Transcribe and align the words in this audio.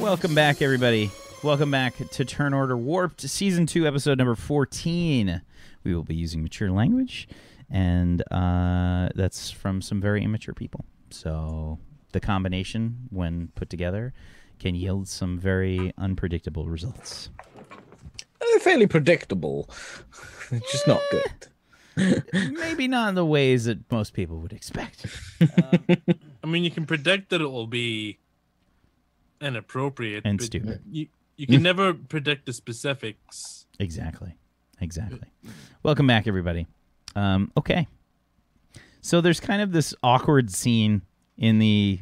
Welcome 0.00 0.34
back, 0.34 0.62
everybody. 0.62 1.10
Welcome 1.42 1.70
back 1.70 1.94
to 2.12 2.24
Turn 2.24 2.54
Order 2.54 2.74
Warped, 2.74 3.20
Season 3.20 3.66
2, 3.66 3.86
Episode 3.86 4.16
number 4.16 4.34
14. 4.34 5.42
We 5.84 5.94
will 5.94 6.04
be 6.04 6.14
using 6.14 6.42
mature 6.42 6.70
language, 6.70 7.28
and 7.68 8.22
uh, 8.32 9.10
that's 9.14 9.50
from 9.50 9.82
some 9.82 10.00
very 10.00 10.24
immature 10.24 10.54
people. 10.54 10.86
So 11.10 11.78
the 12.12 12.20
combination, 12.20 13.08
when 13.10 13.48
put 13.54 13.68
together, 13.68 14.14
can 14.58 14.74
yield 14.74 15.06
some 15.06 15.38
very 15.38 15.92
unpredictable 15.98 16.66
results. 16.66 17.28
They're 18.40 18.60
fairly 18.60 18.86
predictable. 18.86 19.68
It's 20.52 20.72
just 20.72 20.88
not 20.88 21.00
good. 21.12 22.26
Maybe 22.32 22.88
not 22.88 23.10
in 23.10 23.14
the 23.14 23.24
ways 23.24 23.66
that 23.66 23.88
most 23.92 24.14
people 24.14 24.40
would 24.40 24.52
expect. 24.52 25.06
I 25.40 26.46
mean, 26.46 26.64
you 26.64 26.72
can 26.72 26.86
predict 26.86 27.30
that 27.30 27.40
it 27.40 27.46
will 27.46 27.68
be 27.68 28.18
inappropriate 29.40 30.24
And 30.24 30.40
stupid. 30.40 30.82
You, 30.90 31.08
you 31.36 31.46
can 31.46 31.62
never 31.62 31.94
predict 31.94 32.46
the 32.46 32.52
specifics. 32.52 33.66
Exactly. 33.78 34.34
Exactly. 34.80 35.28
Welcome 35.82 36.06
back, 36.06 36.26
everybody. 36.26 36.66
Um, 37.14 37.50
okay. 37.56 37.86
So 39.00 39.20
there's 39.20 39.40
kind 39.40 39.62
of 39.62 39.72
this 39.72 39.94
awkward 40.02 40.50
scene 40.50 41.02
in 41.36 41.58
the 41.58 42.00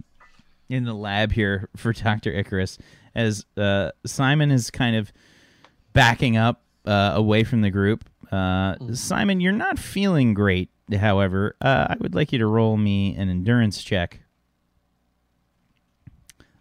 in 0.69 0.85
the 0.85 0.93
lab 0.95 1.33
here 1.33 1.69
for 1.77 1.93
Dr. 1.95 2.31
Icarus 2.33 2.79
as 3.15 3.47
uh, 3.57 3.91
Simon 4.05 4.51
is 4.51 4.71
kind 4.71 4.97
of 4.97 5.13
backing 5.93 6.37
up 6.37 6.63
uh, 6.87 7.13
away 7.15 7.45
from 7.45 7.63
the 7.63 7.71
group. 7.71 8.09
Uh, 8.31 8.75
Simon, 8.93 9.41
you're 9.41 9.53
not 9.53 9.79
feeling 9.79 10.35
great. 10.35 10.71
However, 10.93 11.57
uh, 11.61 11.87
I 11.91 11.97
would 12.01 12.15
like 12.15 12.33
you 12.33 12.39
to 12.39 12.47
roll 12.47 12.77
me 12.77 13.15
an 13.17 13.29
endurance 13.29 13.83
check. 13.83 14.21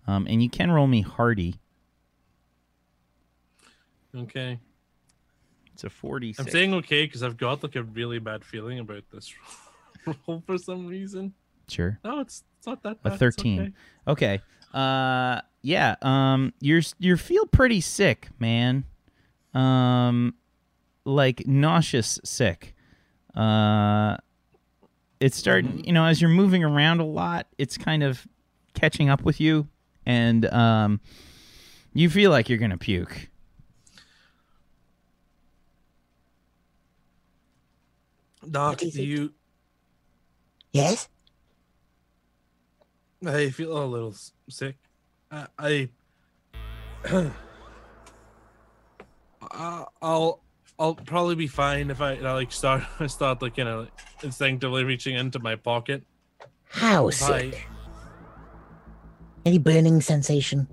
Um, 0.08 0.26
and 0.30 0.42
you 0.42 0.50
can 0.50 0.72
roll 0.72 0.88
me 0.88 1.02
hardy. 1.02 1.60
Okay. 4.16 4.60
It's 5.74 5.84
a 5.84 5.90
46. 5.90 6.40
I'm 6.40 6.52
saying 6.52 6.74
okay 6.76 7.06
because 7.06 7.22
I've 7.24 7.38
got 7.38 7.62
like 7.62 7.76
a 7.76 7.84
really 7.84 8.20
bad 8.20 8.44
feeling 8.44 8.80
about 8.80 9.04
this 9.12 9.32
roll 10.28 10.42
for 10.46 10.58
some 10.58 10.88
reason. 10.88 11.34
Sure. 11.68 12.00
No, 12.04 12.20
it's, 12.22 12.44
it's 12.58 12.66
not 12.68 12.82
that 12.84 12.94
A 13.04 13.10
bad. 13.10 13.14
it's 13.14 13.20
13. 13.20 13.74
okay. 14.08 14.36
Okay. 14.36 14.44
Uh 14.74 15.42
yeah, 15.62 15.96
um 16.02 16.54
you're 16.60 16.82
you 17.00 17.16
feel 17.16 17.46
pretty 17.46 17.80
sick, 17.80 18.28
man. 18.38 18.84
Um 19.54 20.34
like 21.06 21.48
nauseous 21.48 22.20
sick. 22.24 22.76
Uh 23.36 24.18
it's 25.20 25.38
starting, 25.38 25.84
you 25.86 25.94
know, 25.94 26.06
as 26.06 26.22
you're 26.22 26.30
moving 26.30 26.64
around 26.64 27.00
a 27.00 27.06
lot, 27.06 27.48
it's 27.58 27.78
kind 27.78 28.04
of 28.04 28.28
catching 28.74 29.10
up 29.10 29.24
with 29.24 29.40
you 29.40 29.68
and 30.08 30.46
um 30.46 31.00
you 31.94 32.10
feel 32.10 32.32
like 32.32 32.48
you're 32.48 32.60
going 32.60 32.72
to 32.72 32.78
puke. 32.78 33.30
Doc, 38.50 38.78
do 38.78 38.88
you? 38.88 39.34
Yes? 40.72 41.10
I 43.26 43.50
feel 43.50 43.76
a 43.76 43.86
little 43.86 44.16
sick. 44.48 44.76
I, 45.32 45.48
I, 45.58 45.90
I 49.42 49.86
I'll 50.00 50.44
I'll 50.78 50.94
probably 50.94 51.34
be 51.34 51.48
fine 51.48 51.90
if 51.90 52.00
I, 52.00 52.14
I 52.18 52.34
like 52.34 52.52
start 52.52 52.84
I 53.00 53.08
start 53.08 53.42
like 53.42 53.58
you 53.58 53.66
know 53.66 53.88
instinctively 54.22 54.84
reaching 54.84 55.16
into 55.16 55.40
my 55.40 55.56
pocket. 55.56 56.04
How 56.70 57.08
I, 57.08 57.12
sick? 57.12 57.68
Any 59.48 59.60
burning 59.60 60.02
sensation? 60.02 60.68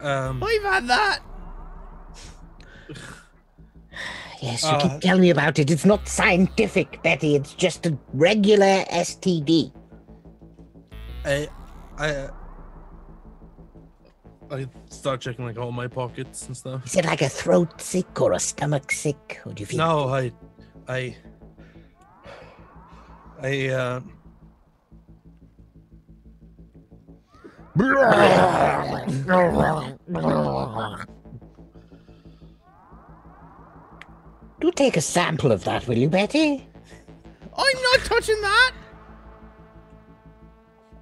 um, 0.00 0.42
I've 0.42 0.62
had 0.62 0.86
that. 0.88 1.20
Yes, 4.40 4.64
you 4.64 4.70
Uh, 4.70 4.88
keep 4.88 5.00
telling 5.02 5.20
me 5.20 5.30
about 5.30 5.60
it. 5.60 5.70
It's 5.70 5.84
not 5.84 6.08
scientific, 6.08 7.00
Betty. 7.04 7.36
It's 7.36 7.54
just 7.54 7.86
a 7.86 7.96
regular 8.12 8.84
STD. 8.90 9.70
I 11.24 11.48
I 11.96 12.28
I 14.50 14.66
start 14.90 15.20
checking 15.20 15.44
like 15.44 15.58
all 15.58 15.70
my 15.70 15.86
pockets 15.86 16.48
and 16.48 16.56
stuff. 16.56 16.84
Is 16.86 16.96
it 16.96 17.04
like 17.04 17.22
a 17.22 17.28
throat 17.28 17.80
sick 17.80 18.20
or 18.20 18.32
a 18.32 18.40
stomach 18.40 18.90
sick? 18.90 19.40
Or 19.46 19.52
do 19.52 19.60
you 19.60 19.66
feel 19.66 19.78
No, 19.78 20.08
I 20.08 20.32
I 20.88 21.16
I 23.40 23.68
uh 23.68 24.00
Do 34.60 34.70
take 34.72 34.96
a 34.96 35.00
sample 35.00 35.50
of 35.50 35.64
that, 35.64 35.88
will 35.88 35.96
you, 35.96 36.08
Betty? 36.08 36.66
I'm 37.56 37.82
not 37.82 38.00
touching 38.04 38.40
that. 38.42 38.72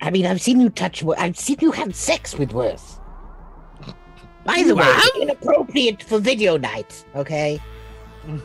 I 0.00 0.10
mean, 0.10 0.26
I've 0.26 0.41
seen 0.41 0.60
you 0.60 0.70
touch. 0.70 1.04
I've 1.19 1.38
seen 1.38 1.56
you 1.60 1.72
have 1.72 1.94
sex 1.94 2.38
with 2.38 2.53
Worth. 2.53 3.00
By 4.44 4.62
the 4.62 4.75
way, 4.75 4.91
inappropriate 5.20 6.03
for 6.03 6.19
video 6.19 6.56
night. 6.56 7.04
Okay. 7.14 7.60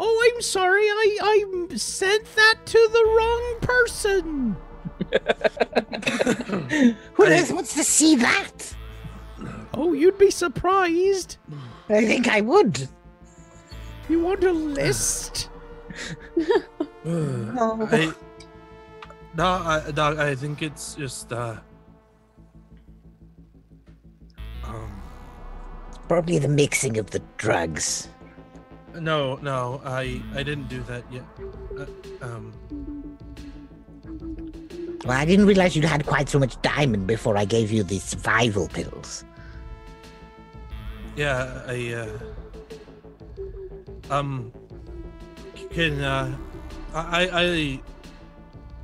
Oh, 0.00 0.30
I'm 0.32 0.40
sorry. 0.40 0.82
I 0.82 1.18
I 1.20 1.76
sent 1.76 2.24
that 2.36 2.54
to 2.64 2.88
the 2.92 3.04
wrong 3.16 3.56
person. 3.60 4.56
Who 7.14 7.24
I- 7.24 7.32
else 7.38 7.50
wants 7.52 7.74
to 7.74 7.84
see 7.84 8.16
that? 8.16 8.74
Oh, 9.74 9.92
you'd 9.92 10.18
be 10.18 10.30
surprised. 10.30 11.36
I 11.88 12.04
think 12.04 12.28
I 12.28 12.40
would. 12.40 12.88
You 14.08 14.20
want 14.20 14.42
a 14.44 14.52
list? 14.52 15.50
I 17.06 18.12
no, 19.34 19.44
I, 19.46 19.90
Doc, 19.94 20.18
I 20.18 20.34
think 20.34 20.62
it's 20.62 20.94
just 20.94 21.32
uh 21.32 21.56
um 24.64 24.90
Probably 26.08 26.38
the 26.38 26.48
mixing 26.48 26.96
of 26.98 27.10
the 27.10 27.20
drugs. 27.36 28.08
no, 28.98 29.36
no, 29.36 29.80
I 29.84 30.20
I 30.34 30.42
didn't 30.42 30.68
do 30.68 30.82
that 30.84 31.04
yet. 31.12 31.24
Uh, 31.78 31.86
um 32.26 32.52
Well, 35.04 35.16
I 35.16 35.24
didn't 35.24 35.46
realize 35.46 35.76
you'd 35.76 35.84
had 35.84 36.06
quite 36.06 36.28
so 36.28 36.38
much 36.38 36.60
diamond 36.62 37.06
before 37.06 37.36
I 37.36 37.44
gave 37.44 37.70
you 37.70 37.82
the 37.82 37.98
survival 37.98 38.68
pills. 38.68 39.24
yeah, 41.16 41.62
I 41.66 41.94
uh 41.94 42.18
um 44.10 44.52
can 45.70 46.00
uh 46.02 46.36
I 46.94 47.28
I 47.32 47.44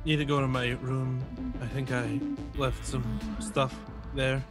need 0.05 0.17
to 0.17 0.25
go 0.25 0.39
to 0.39 0.47
my 0.47 0.71
room. 0.81 1.23
I 1.61 1.67
think 1.67 1.91
I 1.91 2.19
left 2.57 2.85
some 2.85 3.03
stuff 3.39 3.73
there. 4.13 4.43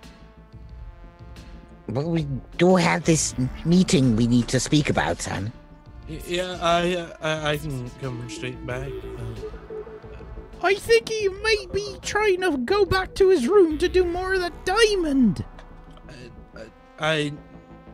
Well, 1.89 2.11
we 2.11 2.27
do 2.57 2.77
have 2.77 3.05
this 3.05 3.35
meeting 3.65 4.17
we 4.17 4.27
need 4.27 4.49
to 4.49 4.59
speak 4.59 4.89
about, 4.89 5.21
son. 5.21 5.53
Yeah, 6.09 6.59
I 6.61 6.97
uh, 6.97 7.17
I, 7.21 7.51
I 7.53 7.57
can 7.57 7.91
come 8.01 8.29
straight 8.29 8.61
back. 8.67 8.91
I 10.65 10.75
think 10.75 11.11
he 11.11 11.29
might 11.29 11.67
be 11.75 11.97
trying 12.01 12.41
to 12.41 12.57
go 12.57 12.87
back 12.87 13.15
to 13.17 13.29
his 13.29 13.47
room 13.47 13.77
to 13.79 13.89
do 13.89 14.03
more 14.03 14.33
of 14.33 14.41
the 14.41 14.53
diamond. 14.65 15.45
I, 16.59 16.63
I, 16.99 17.33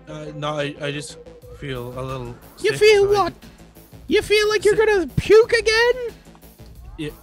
uh, 0.07 0.27
no, 0.37 0.59
I, 0.61 0.77
I 0.81 0.93
just 0.93 1.19
feel 1.59 1.89
a 1.99 2.03
little. 2.03 2.37
You 2.61 2.77
feel 2.77 3.07
so 3.07 3.13
I 3.13 3.25
what? 3.25 3.35
You 4.07 4.23
feel 4.23 4.49
like 4.49 4.65
you're 4.65 4.77
gonna 4.77 5.09
puke 5.17 5.53
again? 5.53 5.95
ju- 6.97 7.15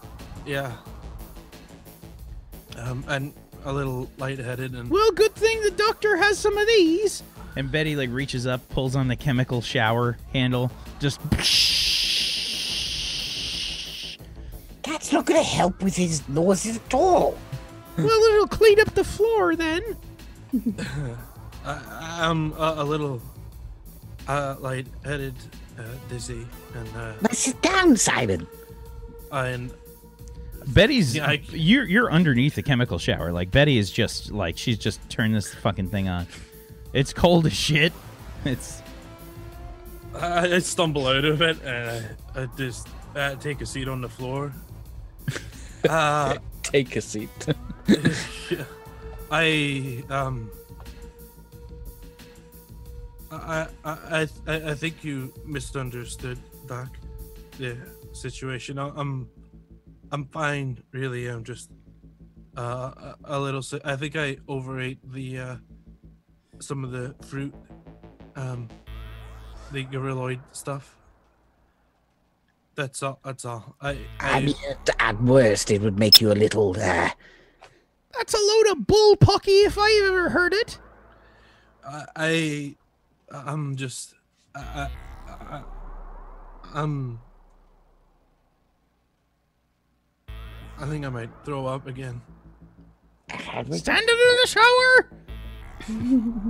yeah. 0.46 0.76
Um, 2.78 3.06
and 3.08 3.34
a 3.64 3.72
little 3.72 4.10
lightheaded, 4.18 4.74
and 4.74 4.90
Well, 4.90 5.12
good 5.12 5.34
thing 5.34 5.62
the 5.62 5.72
doctor 5.72 6.18
has 6.18 6.38
some 6.38 6.58
of 6.58 6.68
these. 6.68 7.24
And 7.56 7.72
Betty 7.72 7.96
like 7.96 8.10
reaches 8.12 8.46
up, 8.46 8.68
pulls 8.70 8.98
on 8.98 9.08
the 9.08 9.16
chemical 9.16 9.62
shower 9.62 10.18
handle, 10.34 10.72
just. 11.00 11.22
going 15.28 15.40
to 15.40 15.48
help 15.48 15.84
with 15.84 15.96
his 15.96 16.28
noses 16.30 16.78
at 16.78 16.94
all. 16.94 17.38
Well, 17.98 18.08
it'll 18.34 18.48
clean 18.48 18.80
up 18.80 18.94
the 18.96 19.04
floor 19.04 19.56
then. 19.56 19.82
I, 21.66 21.80
I'm 22.22 22.54
a, 22.54 22.76
a 22.78 22.84
little 22.84 23.22
uh, 24.28 24.56
lightheaded, 24.60 25.34
uh, 25.78 25.84
dizzy, 26.10 26.46
and 26.76 26.88
uh, 26.96 27.14
Now 27.22 27.30
sit 27.32 27.62
down, 27.62 27.98
Simon. 27.98 28.48
and 29.32 29.72
Betty's 30.68 31.16
Yeah, 31.16 31.28
I- 31.28 31.42
you're 31.50 31.86
you're 31.86 32.12
underneath 32.12 32.56
the 32.56 32.64
chemical 32.64 32.98
shower. 33.00 33.32
Like 33.32 33.52
Betty 33.52 33.78
is 33.78 33.90
just 33.92 34.32
like 34.32 34.58
she's 34.58 34.78
just 34.78 35.08
turned 35.10 35.36
this 35.36 35.54
fucking 35.56 35.90
thing 35.90 36.08
on. 36.08 36.28
It's 36.94 37.14
cold 37.14 37.46
as 37.46 37.54
shit. 37.54 37.94
It's 38.46 38.82
I, 40.14 40.56
I 40.56 40.60
stumble 40.60 41.08
out 41.08 41.26
of 41.26 41.42
it, 41.42 41.62
and 41.64 42.16
I, 42.36 42.42
I 42.44 42.48
just 42.58 42.88
uh, 43.16 43.36
take 43.36 43.62
a 43.62 43.66
seat 43.66 43.88
on 43.88 44.02
the 44.02 44.08
floor. 44.10 44.54
Uh, 45.90 46.38
Take 46.64 46.96
a 46.96 47.02
seat. 47.02 47.30
I 49.32 50.04
um. 50.10 50.50
I 53.32 53.68
I 53.86 54.28
I 54.48 54.54
I 54.72 54.74
think 54.76 55.04
you 55.04 55.34
misunderstood, 55.46 56.40
Doc, 56.68 56.90
the 57.58 57.78
situation. 58.14 58.80
I- 58.80 58.92
I'm 58.96 59.30
I'm 60.12 60.26
fine, 60.26 60.82
really. 60.92 61.28
I'm 61.28 61.44
just 61.44 61.70
uh 62.58 62.92
a, 62.98 63.16
a 63.26 63.40
little 63.40 63.62
sick. 63.62 63.82
I 63.86 63.96
think 63.96 64.16
I 64.16 64.38
overate 64.48 65.00
the 65.12 65.40
uh 65.40 65.56
some 66.60 66.84
of 66.84 66.92
the 66.92 67.16
fruit, 67.28 67.54
um, 68.36 68.68
the 69.72 69.86
gorilloid 69.86 70.40
stuff. 70.52 70.97
That's 72.78 73.02
all. 73.02 73.20
That's 73.26 73.44
all. 73.44 73.76
I 73.82 73.98
I 74.20 74.38
I, 74.38 74.42
mean, 74.42 74.56
at, 74.70 74.90
at 75.00 75.22
worst, 75.24 75.72
it 75.72 75.82
would 75.82 75.98
make 75.98 76.22
you 76.22 76.32
a 76.32 76.38
little. 76.38 76.80
Uh, 76.80 77.10
That's 78.14 78.36
a 78.36 78.38
load 78.38 78.68
of 78.78 78.86
bull 78.86 79.18
pucky 79.18 79.66
if 79.66 79.78
I 79.80 80.06
ever 80.08 80.30
heard 80.30 80.54
it. 80.54 80.78
I, 81.84 82.06
I 82.16 82.76
I'm 83.32 83.76
just 83.76 84.14
I, 84.54 84.90
I, 85.28 85.32
I 85.32 85.64
I'm 86.76 87.20
I 90.78 90.86
think 90.86 91.04
I 91.04 91.10
might 91.10 91.32
throw 91.44 91.66
up 91.66 91.88
again. 91.88 92.22
Standing 93.30 94.16
in 94.30 94.38
the 94.42 94.48
shower. 94.48 95.10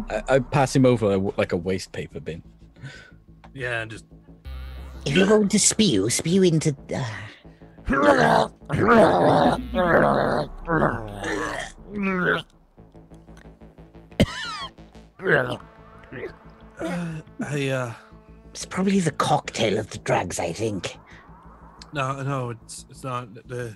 I, 0.10 0.36
I 0.36 0.40
pass 0.40 0.76
him 0.76 0.86
over 0.86 1.18
like 1.38 1.54
a 1.54 1.58
waste 1.58 1.94
paper 1.94 2.20
bin. 2.20 2.44
Yeah, 3.54 3.86
just 3.86 4.06
if 5.08 5.16
you're 5.16 5.28
going 5.28 5.48
to 5.48 5.60
spew, 5.60 6.10
spew 6.10 6.44
into. 6.44 6.76
Uh, 6.90 7.04
uh, 16.80 17.22
I 17.42 17.70
uh 17.70 17.94
it's 18.52 18.66
probably 18.66 19.00
the 19.00 19.12
cocktail 19.12 19.78
of 19.78 19.90
the 19.90 19.98
drugs, 20.00 20.40
I 20.40 20.52
think. 20.52 20.98
no 21.94 22.22
no 22.24 22.50
it's 22.50 22.86
it's 22.90 23.04
not 23.04 23.34
the 23.48 23.76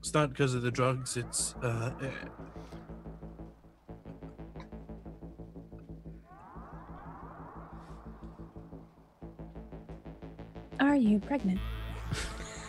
it's 0.00 0.12
not 0.12 0.30
because 0.30 0.54
of 0.54 0.62
the 0.62 0.70
drugs. 0.70 1.16
It's 1.16 1.54
uh 1.62 1.90
you 10.98 11.18
pregnant? 11.20 11.60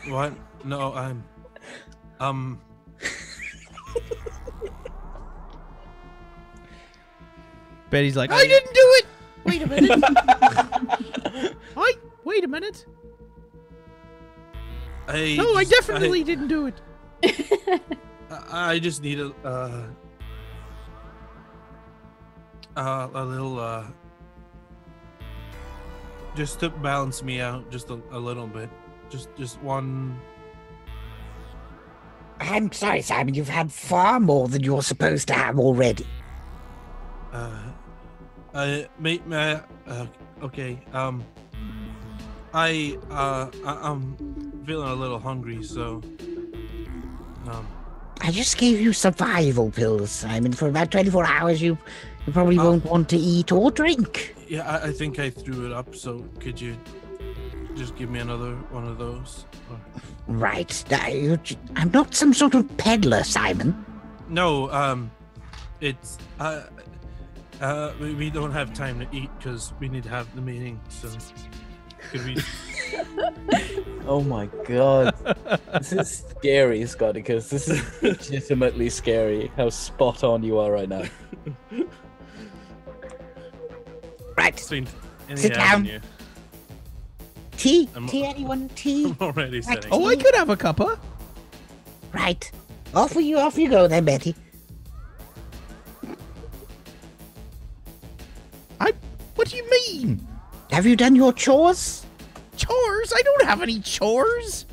what 0.07 0.33
no 0.63 0.93
I'm 0.93 1.23
um 2.19 2.61
Betty's 7.89 8.15
like, 8.15 8.31
I 8.31 8.45
didn't 8.45 8.73
do 8.73 8.93
it. 8.99 9.05
Wait 9.45 9.61
a 9.63 9.67
minute. 9.67 10.03
I 11.77 11.93
wait 12.23 12.43
a 12.43 12.47
minute. 12.47 12.85
I 15.07 15.35
No, 15.37 15.55
I 15.55 15.63
just- 15.63 15.87
definitely 15.87 16.23
didn't 16.23 16.47
do 16.49 16.67
it. 16.67 16.81
I, 18.29 18.73
I 18.73 18.79
just 18.79 19.01
need 19.01 19.19
a 19.19 19.33
uh, 19.43 19.87
uh 22.77 23.07
a 23.13 23.25
little 23.25 23.59
uh 23.59 23.85
just 26.35 26.59
to 26.61 26.69
balance 26.69 27.23
me 27.23 27.41
out 27.41 27.69
just 27.71 27.89
a, 27.89 27.99
a 28.11 28.19
little 28.19 28.47
bit. 28.47 28.69
Just 29.09 29.29
just 29.37 29.61
one 29.61 30.17
I'm 32.39 32.71
sorry, 32.71 33.01
Simon, 33.01 33.33
you've 33.33 33.49
had 33.49 33.71
far 33.71 34.19
more 34.19 34.47
than 34.47 34.63
you're 34.63 34.81
supposed 34.81 35.27
to 35.27 35.33
have 35.33 35.59
already. 35.59 36.07
uh 37.33 37.71
uh 38.53 38.81
mate 38.97 39.25
ma 39.27 39.59
uh 39.85 40.05
okay 40.41 40.79
um 40.93 41.23
I 42.53 42.97
uh 43.11 43.51
I, 43.65 43.71
I'm 43.89 44.17
feeling 44.65 44.87
a 44.89 44.95
little 44.95 45.19
hungry 45.19 45.61
so 45.63 46.01
um 47.47 47.67
I 48.21 48.31
just 48.31 48.57
gave 48.57 48.81
you 48.81 48.91
survival 48.91 49.71
pills, 49.71 50.11
Simon. 50.11 50.51
For 50.51 50.67
about 50.67 50.91
24 50.91 51.25
hours, 51.25 51.61
you, 51.61 51.77
you 52.29 52.33
probably 52.33 52.59
Uh, 52.59 52.63
won't 52.63 52.85
want 52.85 53.09
to 53.09 53.17
eat 53.17 53.51
or 53.51 53.71
drink. 53.71 54.35
yeah 54.47 54.69
I, 54.69 54.87
I 54.89 54.91
think 54.91 55.17
I 55.19 55.29
threw 55.31 55.65
it 55.65 55.71
up 55.71 55.95
so 55.95 56.23
could 56.39 56.61
you 56.61 56.77
just 57.75 57.95
give 57.95 58.09
me 58.09 58.19
another 58.19 58.53
one 58.71 58.85
of 58.85 58.97
those 58.97 59.45
or... 59.69 59.79
Right. 60.27 60.83
Now, 60.91 61.07
you, 61.07 61.37
j- 61.37 61.57
I'm 61.75 61.89
not 61.91 62.13
some 62.13 62.35
sort 62.35 62.53
of 62.53 62.63
peddler, 62.77 63.23
Simon. 63.23 63.73
No, 64.27 64.69
um, 64.71 65.09
it's 65.81 66.19
uh, 66.39 66.61
uh, 67.61 67.93
we, 67.99 68.13
we 68.13 68.29
don't 68.29 68.51
have 68.51 68.71
time 68.75 68.99
to 68.99 69.07
eat 69.11 69.31
because 69.39 69.73
we 69.79 69.89
need 69.89 70.03
to 70.03 70.09
have 70.09 70.27
the 70.35 70.41
meeting. 70.41 70.79
So, 70.89 71.09
could 72.11 72.25
we? 72.25 72.37
Oh 74.07 74.21
my 74.21 74.45
god. 74.67 75.13
this 75.73 75.91
is 75.93 76.23
scary, 76.39 76.85
Scotty, 76.85 77.19
because 77.21 77.49
This 77.49 77.67
is 77.69 77.81
legitimately 78.03 78.89
scary 78.89 79.51
how 79.57 79.69
spot 79.69 80.23
on 80.23 80.43
you 80.43 80.57
are 80.59 80.71
right 80.71 80.89
now. 80.89 81.03
Right. 84.39 84.55
Between 84.55 84.87
any 85.27 85.41
Sit 85.41 85.53
down. 85.55 85.65
avenue. 85.67 85.99
Tea? 87.57 87.89
I'm- 87.93 88.07
tea, 88.07 88.23
anyone? 88.25 88.69
Tea? 88.69 89.05
I'm 89.09 89.17
already 89.19 89.57
Right. 89.59 89.65
setting. 89.65 89.91
Oh, 89.91 90.05
I 90.07 90.15
could 90.15 90.33
have 90.35 90.49
a 90.49 90.55
cuppa. 90.55 90.97
Right. 92.13 92.49
Off 92.95 93.15
you, 93.15 93.37
off 93.37 93.57
you 93.57 93.69
go 93.69 93.87
then, 93.89 94.05
Betty. 94.05 94.33
I. 98.79 98.93
What 99.35 99.49
do 99.49 99.57
you 99.57 99.69
mean? 99.69 100.25
Have 100.71 100.85
you 100.85 100.95
done 100.95 101.15
your 101.17 101.33
chores? 101.33 102.05
Chores? 102.55 103.11
I 103.13 103.21
don't 103.23 103.43
have 103.45 103.61
any 103.61 103.81
chores. 103.81 104.65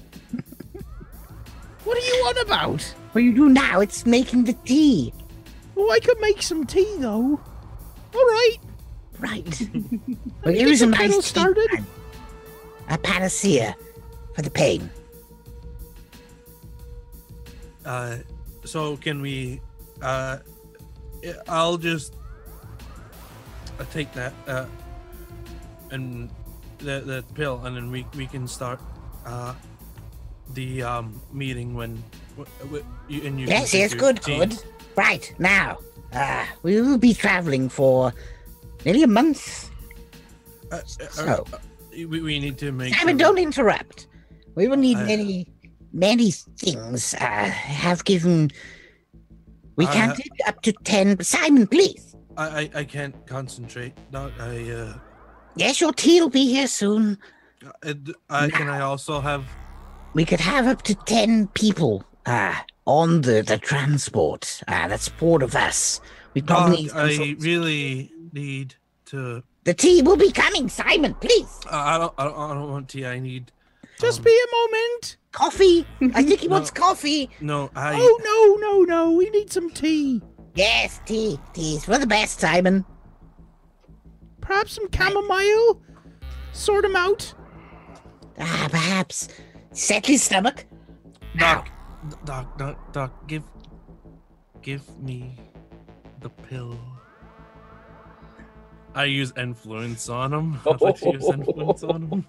what 1.85 1.97
are 1.97 2.07
you 2.07 2.15
on 2.29 2.39
about? 2.47 2.83
What 3.13 3.25
you 3.25 3.35
do 3.35 3.49
now, 3.49 3.81
it's 3.81 4.07
making 4.07 4.45
the 4.45 4.53
tea. 4.65 5.13
Oh, 5.77 5.91
I 5.91 5.99
could 6.01 6.21
make 6.21 6.41
some 6.41 6.65
tea 6.67 6.95
though. 6.99 7.41
All 8.15 8.27
right. 8.27 8.57
Right. 9.19 9.69
well, 10.45 10.53
me 10.53 10.59
here's 10.59 10.83
a 10.83 10.87
the 10.87 10.93
nice 10.93 11.25
started. 11.27 11.69
time. 11.71 11.87
A 12.89 12.99
panacea 12.99 13.75
for 14.35 14.43
the 14.43 14.51
pain. 14.51 14.91
Uh, 17.85 18.19
so 18.65 18.97
can 18.97 19.21
we? 19.23 19.61
Uh, 20.03 20.39
I- 21.25 21.35
I'll 21.49 21.79
just 21.79 22.15
uh, 23.81 23.85
take 23.93 24.13
that 24.13 24.35
uh, 24.47 24.67
and 25.91 26.29
the 26.79 27.01
the 27.01 27.25
pill, 27.35 27.63
and 27.65 27.77
then 27.77 27.91
we 27.91 28.05
we 28.17 28.27
can 28.27 28.47
start 28.47 28.81
uh 29.25 29.55
the 30.55 30.83
um 30.83 31.21
meeting 31.33 31.75
when. 31.75 32.03
w- 32.37 32.51
w- 32.61 32.85
you- 33.09 33.23
And 33.27 33.41
you 33.41 33.47
can 33.47 33.57
Yes, 33.63 33.71
take 33.71 33.81
yes, 33.81 33.95
good, 33.95 34.21
tea. 34.23 34.39
good. 34.39 34.55
Right, 34.97 35.33
now, 35.39 35.79
uh, 36.13 36.45
we 36.63 36.81
will 36.81 36.99
be 36.99 37.13
traveling 37.15 37.69
for 37.69 38.13
nearly 38.87 39.03
a 39.03 39.07
month. 39.09 39.71
Uh, 40.73 40.77
uh, 40.77 40.81
So- 41.11 41.45
uh, 41.53 41.59
we, 41.93 42.21
we 42.21 42.39
need 42.39 42.57
to 42.59 42.73
make. 42.73 42.95
Simon, 42.95 43.19
sure- 43.19 43.27
don't 43.27 43.39
interrupt. 43.39 44.07
We 44.55 44.69
will 44.69 44.77
need 44.79 44.97
many, 44.99 45.49
many 45.93 46.31
things. 46.31 47.15
Uh, 47.15 47.45
have 47.85 48.05
given. 48.05 48.51
We 49.77 49.87
I 49.87 49.93
can 49.93 50.09
ha- 50.11 50.15
take 50.15 50.49
up 50.49 50.63
to 50.63 50.73
ten. 50.85 51.21
Simon, 51.23 51.67
please. 51.67 52.15
I, 52.39 52.47
I 52.75 52.81
I 52.81 52.85
can't 52.85 53.15
concentrate. 53.27 53.93
Not 54.13 54.33
I. 54.41 54.71
Uh, 54.71 54.95
Yes, 55.59 55.81
your 55.81 55.93
tea 55.95 56.21
will 56.21 56.29
be 56.29 56.47
here 56.53 56.67
soon. 56.67 57.17
uh, 57.83 57.95
I 58.29 58.51
can 58.51 58.69
I 58.69 58.81
also 58.81 59.21
have. 59.21 59.45
We 60.13 60.25
could 60.27 60.41
have 60.41 60.67
up 60.67 60.83
to 60.83 60.95
ten 60.95 61.47
people 61.49 62.05
uh, 62.27 62.55
on 62.85 63.23
the, 63.23 63.41
the 63.43 63.57
transport. 63.57 64.63
Uh, 64.69 64.87
that's 64.89 65.09
four 65.09 65.43
of 65.43 65.55
us. 65.55 66.01
We 66.37 66.43
probably 66.43 66.85
Doc, 66.89 67.07
need 67.07 67.17
some 67.17 67.23
I 67.23 67.37
really 67.41 68.13
need 68.35 68.75
to. 69.07 69.43
The 69.65 69.73
tea 69.73 70.03
will 70.03 70.19
be 70.19 70.31
coming, 70.31 70.69
Simon. 70.69 71.15
Please, 71.15 71.61
I 71.71 71.95
I 71.95 71.99
don't. 71.99 72.15
I 72.19 72.25
don't, 72.25 72.39
I 72.39 72.55
don't 72.55 72.71
want 72.71 72.89
tea. 72.91 73.07
I 73.07 73.19
need. 73.19 73.53
Just 73.99 74.19
um, 74.19 74.25
be 74.25 74.39
a 74.39 74.55
moment. 74.55 75.17
coffee. 75.33 75.87
I 76.15 76.23
think 76.23 76.41
he 76.41 76.49
No. 76.51 76.57
wants 76.57 76.71
coffee. 76.71 77.31
No, 77.41 77.71
I. 77.75 77.95
Oh 77.99 78.21
no, 78.61 78.69
no, 78.69 78.83
no. 78.83 79.13
We 79.13 79.31
need 79.31 79.51
some 79.51 79.71
tea. 79.71 80.21
Yes, 80.55 81.01
tea. 81.07 81.41
Tea's 81.55 81.87
for 81.87 81.97
the 81.97 82.07
best, 82.07 82.39
Simon. 82.39 82.85
Perhaps 84.43 84.73
some 84.73 84.89
chamomile. 84.95 85.81
Sort 86.53 86.85
him 86.85 86.97
out. 86.97 87.33
Ah, 88.39 88.69
perhaps 88.71 89.29
settle 89.73 90.13
his 90.13 90.23
stomach. 90.23 90.67
Doc, 91.39 91.71
doc, 92.27 92.59
doc, 92.59 92.93
doc, 92.93 93.27
give, 93.27 93.43
give 94.61 94.83
me 95.01 95.39
the 96.27 96.43
pill. 96.43 96.79
I 98.95 99.05
use 99.05 99.33
influence 99.37 100.09
on 100.09 100.33
him. 100.33 100.59
I'd 100.67 100.81
like 100.81 100.97
to 101.01 101.13
use 101.13 101.25
influence 101.33 101.85
on 101.85 102.09
him. 102.09 102.27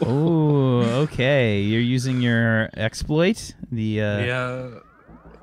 Oh, 0.00 0.80
okay. 1.04 1.60
You're 1.60 1.82
using 1.82 2.20
your 2.22 2.70
exploit. 2.76 3.54
The 3.70 4.00
uh, 4.00 4.18
Yeah. 4.20 4.70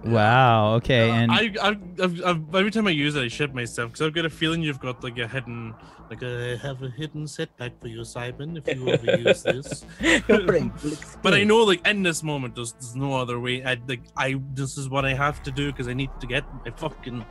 Wow. 0.05 0.75
Okay. 0.75 1.09
And 1.09 1.31
I, 1.31 1.53
I, 1.61 1.77
I've, 2.01 2.23
I've, 2.25 2.55
every 2.55 2.71
time 2.71 2.87
I 2.87 2.91
use 2.91 3.15
it, 3.15 3.23
I 3.23 3.27
shit 3.27 3.53
myself 3.53 3.91
because 3.91 4.05
I've 4.05 4.13
got 4.13 4.25
a 4.25 4.29
feeling 4.29 4.61
you've 4.61 4.79
got 4.79 5.03
like 5.03 5.17
a 5.17 5.27
hidden, 5.27 5.73
like 6.09 6.21
I 6.23 6.55
have 6.57 6.83
a 6.83 6.89
hidden 6.89 7.27
setback 7.27 7.79
for 7.79 7.87
you, 7.87 8.03
Simon. 8.03 8.57
If 8.57 8.67
you 8.67 8.83
overuse 8.83 9.43
this, 9.43 9.85
Your 10.27 10.45
brain 10.45 10.73
looks 10.83 11.17
but 11.21 11.33
I 11.33 11.43
know 11.43 11.63
like 11.63 11.85
in 11.87 12.03
this 12.03 12.23
moment, 12.23 12.55
there's, 12.55 12.73
there's 12.73 12.95
no 12.95 13.15
other 13.15 13.39
way. 13.39 13.63
I 13.63 13.77
like 13.87 14.01
I 14.17 14.39
this 14.53 14.77
is 14.77 14.89
what 14.89 15.05
I 15.05 15.13
have 15.13 15.41
to 15.43 15.51
do 15.51 15.71
because 15.71 15.87
I 15.87 15.93
need 15.93 16.09
to 16.19 16.27
get 16.27 16.43
my 16.65 16.71
fucking 16.71 17.25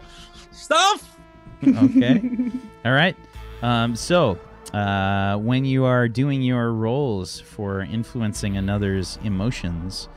stuff. 0.50 1.18
okay. 1.66 2.22
All 2.84 2.92
right. 2.92 3.16
Um, 3.62 3.94
so, 3.94 4.38
uh, 4.72 5.36
when 5.36 5.64
you 5.64 5.84
are 5.84 6.08
doing 6.08 6.42
your 6.42 6.72
roles 6.72 7.38
for 7.38 7.82
influencing 7.82 8.56
another's 8.56 9.18
emotions, 9.22 10.08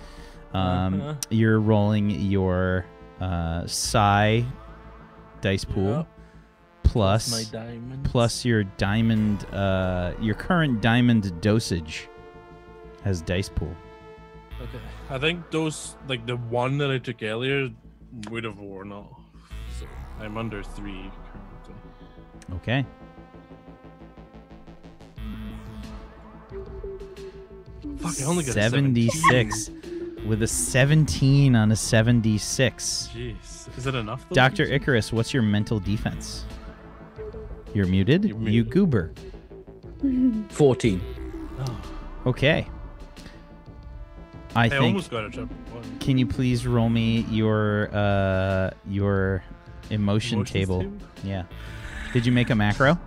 um, 0.56 1.02
Uh-huh. 1.02 1.16
you're 1.30 1.60
rolling 1.60 2.10
your 2.10 2.86
uh, 3.20 3.66
psi 3.68 4.46
dice 5.42 5.66
pool 5.66 5.98
my 5.98 6.06
plus 6.84 7.52
plus 8.04 8.46
your 8.46 8.64
diamond, 8.78 9.46
uh, 9.54 10.14
your 10.22 10.36
current 10.36 10.82
diamond 10.82 11.24
dosage 11.42 12.08
has 13.04 13.22
dice 13.22 13.50
pool. 13.50 13.76
Okay. 14.62 14.80
I 15.10 15.18
think 15.20 15.52
those 15.52 15.96
like 16.08 16.26
the 16.26 16.38
one 16.38 16.78
that 16.78 16.90
I 16.92 16.98
took 17.00 17.22
earlier 17.22 17.70
would 18.30 18.44
have 18.46 18.58
worn 18.60 18.92
off. 18.94 19.20
So 19.80 19.86
I'm 20.22 20.38
under 20.38 20.64
three 20.64 21.12
currently. 21.28 22.56
Okay. 22.58 22.86
Fuck, 27.98 28.22
I 28.22 28.24
only 28.26 28.44
got 28.44 28.54
76 28.54 29.70
with 30.26 30.42
a 30.44 30.48
17 30.48 31.56
on 31.56 31.72
a 31.72 31.76
76. 31.76 33.10
Jeez, 33.14 33.78
is 33.78 33.88
it 33.88 33.96
enough? 33.96 34.26
though? 34.30 34.34
Dr. 34.36 34.64
Icarus, 34.64 35.14
what's 35.14 35.34
your 35.34 35.44
mental 35.44 35.80
defense? 35.80 36.46
You're 37.74 37.88
muted. 37.88 38.26
You're 38.26 38.38
You 38.40 38.64
goober. 38.64 39.14
14. 40.50 41.02
Oh, 41.60 41.82
Okay. 42.28 42.68
I 44.56 44.66
I 44.66 44.70
think. 44.70 44.84
almost 44.84 45.12
got 45.12 45.26
a 45.26 45.30
triple 45.30 45.56
one. 45.74 46.00
Can 46.00 46.18
you 46.18 46.26
please 46.26 46.66
roll 46.66 46.88
me 46.88 47.26
your 47.30 47.90
uh 47.94 48.72
your 48.88 49.44
emotion 49.90 50.38
Emotions 50.40 50.50
table? 50.52 50.86
Yeah. 51.26 51.44
Did 52.14 52.26
you 52.26 52.32
make 52.32 52.50
a 52.50 52.56
macro? 52.56 52.98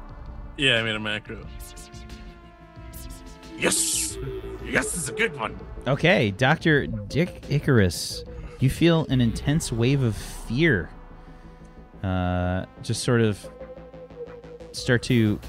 Yeah, 0.59 0.79
I 0.81 0.83
made 0.83 0.95
a 0.95 1.01
macro. 1.01 1.39
Yes, 3.59 4.19
yes, 4.65 4.95
it's 4.95 5.09
a 5.09 5.13
good 5.13 5.35
one. 5.39 5.59
Okay, 5.89 6.31
Dr. 6.33 6.87
Dick 6.87 7.45
Icarus, 7.49 8.23
you 8.61 8.69
feel 8.69 9.07
an 9.09 9.21
intense 9.21 9.73
wave 9.73 10.03
of 10.03 10.17
fear. 10.17 10.91
Uh, 12.03 12.67
just 12.83 13.03
sort 13.03 13.21
of 13.23 13.45
start 14.73 15.03
to 15.05 15.41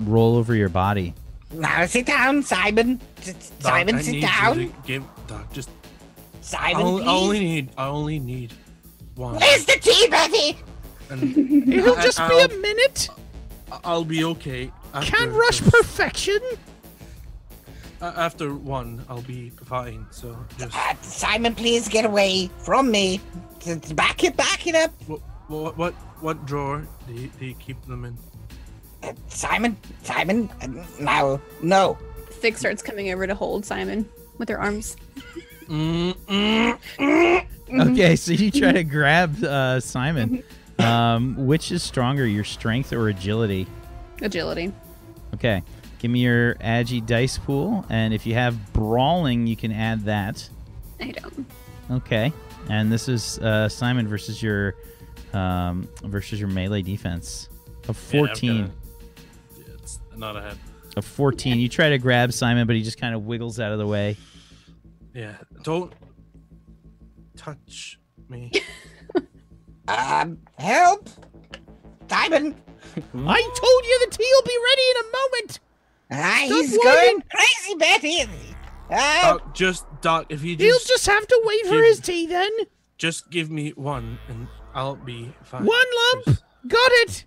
roll 0.00 0.36
over 0.36 0.54
your 0.54 0.68
body. 0.68 1.14
Now 1.52 1.86
sit 1.86 2.06
down, 2.06 2.42
Simon. 2.42 3.00
S- 3.20 3.50
Doc, 3.60 3.72
Simon, 3.72 3.94
I 3.96 4.02
sit 4.02 4.12
need 4.12 4.20
down. 4.22 4.60
You 4.60 4.68
to 4.68 4.74
give, 4.86 5.04
Doc, 5.28 5.52
just 5.52 5.70
I 5.70 6.72
Simon, 6.72 6.82
only. 6.86 7.04
I 7.04 7.08
only 7.14 7.38
need, 7.40 7.70
I 7.78 7.86
only 7.86 8.18
need 8.18 8.52
one. 9.14 9.36
Where's 9.36 9.64
the 9.64 9.78
tea, 9.80 10.08
Betty? 10.08 10.58
And 11.10 11.72
It'll 11.72 11.96
I- 11.96 12.02
just 12.02 12.18
be 12.18 12.24
I'll- 12.24 12.50
a 12.50 12.58
minute. 12.58 13.08
I'll 13.84 14.04
be 14.04 14.24
okay. 14.24 14.70
After 14.92 15.10
Can't 15.16 15.30
rush 15.32 15.60
this. 15.60 15.70
perfection. 15.70 16.38
A- 18.02 18.20
After 18.20 18.54
one, 18.54 19.04
I'll 19.08 19.22
be 19.22 19.50
fine. 19.64 20.06
So 20.10 20.36
just 20.58 20.76
Uh, 20.76 20.94
Simon, 21.02 21.54
please 21.54 21.88
get 21.88 22.04
away 22.04 22.50
from 22.58 22.90
me. 22.90 23.20
Back 23.94 24.24
it, 24.24 24.36
back 24.36 24.66
it 24.66 24.74
up. 24.74 24.90
what, 25.06 25.20
what, 25.48 25.78
what, 25.78 25.94
what 26.20 26.46
drawer 26.46 26.86
do 27.06 27.14
you, 27.14 27.30
do 27.38 27.46
you 27.46 27.54
keep 27.54 27.80
them 27.86 28.04
in? 28.04 28.16
Uh, 29.02 29.12
Simon, 29.28 29.76
Simon, 30.02 30.50
uh, 30.60 30.66
now, 31.00 31.40
no. 31.62 31.96
Thick 32.30 32.58
starts 32.58 32.82
coming 32.82 33.12
over 33.12 33.26
to 33.26 33.34
hold 33.34 33.64
Simon 33.64 34.08
with 34.38 34.48
her 34.48 34.60
arms. 34.60 34.96
Mm, 35.68 36.14
mm. 36.98 37.46
Okay, 37.92 38.16
so 38.16 38.32
you 38.32 38.50
try 38.50 38.72
to 38.72 38.84
grab 38.84 39.42
uh, 39.44 39.78
Simon. 39.80 40.42
Um, 40.78 41.46
which 41.46 41.70
is 41.70 41.82
stronger, 41.84 42.26
your 42.26 42.42
strength 42.42 42.92
or 42.92 43.08
agility? 43.08 43.68
Agility. 44.20 44.72
Okay, 45.34 45.62
give 46.02 46.10
me 46.10 46.18
your 46.20 46.56
agi 46.56 47.04
dice 47.06 47.38
pool, 47.38 47.86
and 47.88 48.12
if 48.12 48.26
you 48.26 48.34
have 48.34 48.72
brawling, 48.74 49.46
you 49.46 49.56
can 49.56 49.72
add 49.72 50.04
that. 50.04 50.46
I 51.00 51.12
don't. 51.12 51.46
Okay, 51.90 52.32
and 52.68 52.92
this 52.92 53.08
is 53.08 53.38
uh, 53.38 53.68
Simon 53.68 54.06
versus 54.08 54.42
your 54.42 54.74
um, 55.32 55.88
versus 56.04 56.38
your 56.40 56.48
melee 56.50 56.82
defense 56.82 57.48
of 57.88 57.96
Yeah, 57.96 58.18
fourteen. 58.18 58.62
gotta- 58.66 58.72
yeah, 59.68 59.74
it's 59.78 59.98
not 60.16 60.36
ahead. 60.36 60.58
Of 60.96 61.04
fourteen, 61.06 61.58
you 61.58 61.68
try 61.68 61.88
to 61.90 61.98
grab 61.98 62.32
Simon, 62.32 62.66
but 62.66 62.76
he 62.76 62.82
just 62.82 62.98
kind 63.00 63.14
of 63.14 63.24
wiggles 63.24 63.58
out 63.60 63.72
of 63.72 63.78
the 63.78 63.86
way. 63.86 64.16
Yeah, 65.14 65.36
don't 65.62 65.92
touch 67.36 67.98
me. 68.28 68.50
Um, 69.88 70.38
help! 70.58 71.08
Simon! 72.08 72.54
I 72.96 73.42
told 73.42 73.84
you 73.84 74.06
the 74.06 74.16
tea 74.16 74.30
will 74.32 74.42
be 74.46 74.56
ready 74.64 74.82
in 74.90 74.96
a 74.96 75.08
moment. 75.12 75.60
Ah, 76.12 76.42
Stop 76.44 76.48
he's 76.48 76.70
whining. 76.76 76.82
going 76.82 77.22
crazy, 77.30 77.74
Betty! 77.78 78.54
Ah, 78.90 79.38
Doc, 79.38 79.54
just 79.54 79.86
Doc, 80.02 80.26
if 80.28 80.42
you 80.44 80.56
He'll 80.56 80.74
just 80.76 80.88
just 80.88 81.06
have 81.06 81.26
to 81.26 81.40
wait 81.44 81.66
for 81.66 81.82
his 81.82 82.00
tea 82.00 82.26
then. 82.26 82.50
just 82.98 83.30
give 83.30 83.50
me 83.50 83.70
one, 83.70 84.18
and 84.28 84.46
I'll 84.74 84.96
be 84.96 85.32
fine. 85.42 85.64
One 85.64 85.86
lump. 86.26 86.38
Got 86.68 86.90
it. 86.92 87.24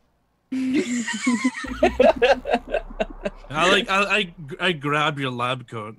I 3.49 3.71
like 3.71 3.89
I, 3.89 4.03
I 4.17 4.33
I 4.59 4.71
grab 4.71 5.19
your 5.19 5.31
lab 5.31 5.67
coat. 5.67 5.97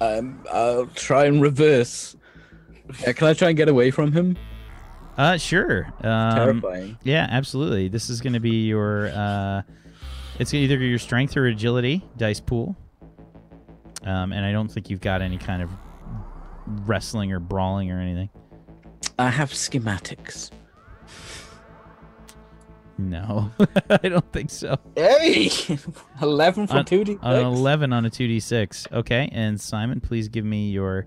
Um, 0.00 0.44
I'll 0.52 0.86
try 0.86 1.24
and 1.24 1.42
reverse. 1.42 2.16
Yeah, 3.00 3.12
can 3.12 3.26
I 3.28 3.34
try 3.34 3.48
and 3.48 3.56
get 3.56 3.68
away 3.68 3.90
from 3.90 4.12
him? 4.12 4.36
Uh, 5.16 5.36
sure. 5.36 5.86
Um, 6.02 6.60
Terrifying. 6.62 6.98
Yeah, 7.02 7.26
absolutely. 7.30 7.88
This 7.88 8.08
is 8.08 8.20
going 8.20 8.32
to 8.34 8.40
be 8.40 8.66
your. 8.66 9.08
Uh, 9.08 9.62
it's 10.38 10.54
either 10.54 10.76
your 10.78 10.98
strength 10.98 11.36
or 11.36 11.46
agility 11.46 12.04
dice 12.16 12.40
pool. 12.40 12.76
Um, 14.04 14.32
and 14.32 14.44
I 14.44 14.52
don't 14.52 14.68
think 14.70 14.90
you've 14.90 15.00
got 15.00 15.22
any 15.22 15.38
kind 15.38 15.62
of 15.62 15.70
wrestling 16.86 17.32
or 17.32 17.40
brawling 17.40 17.90
or 17.90 18.00
anything. 18.00 18.30
I 19.18 19.30
have 19.30 19.50
schematics. 19.50 20.50
No, 23.00 23.52
I 23.90 24.08
don't 24.08 24.32
think 24.32 24.50
so. 24.50 24.76
Hey! 24.96 25.50
11 26.22 26.66
for 26.66 26.78
On- 26.78 26.84
2D. 26.84 27.18
An 27.22 27.44
eleven 27.44 27.92
on 27.92 28.04
a 28.04 28.10
two 28.10 28.26
d 28.26 28.40
six. 28.40 28.88
Okay, 28.92 29.28
and 29.32 29.60
Simon, 29.60 30.00
please 30.00 30.28
give 30.28 30.44
me 30.44 30.70
your, 30.70 31.06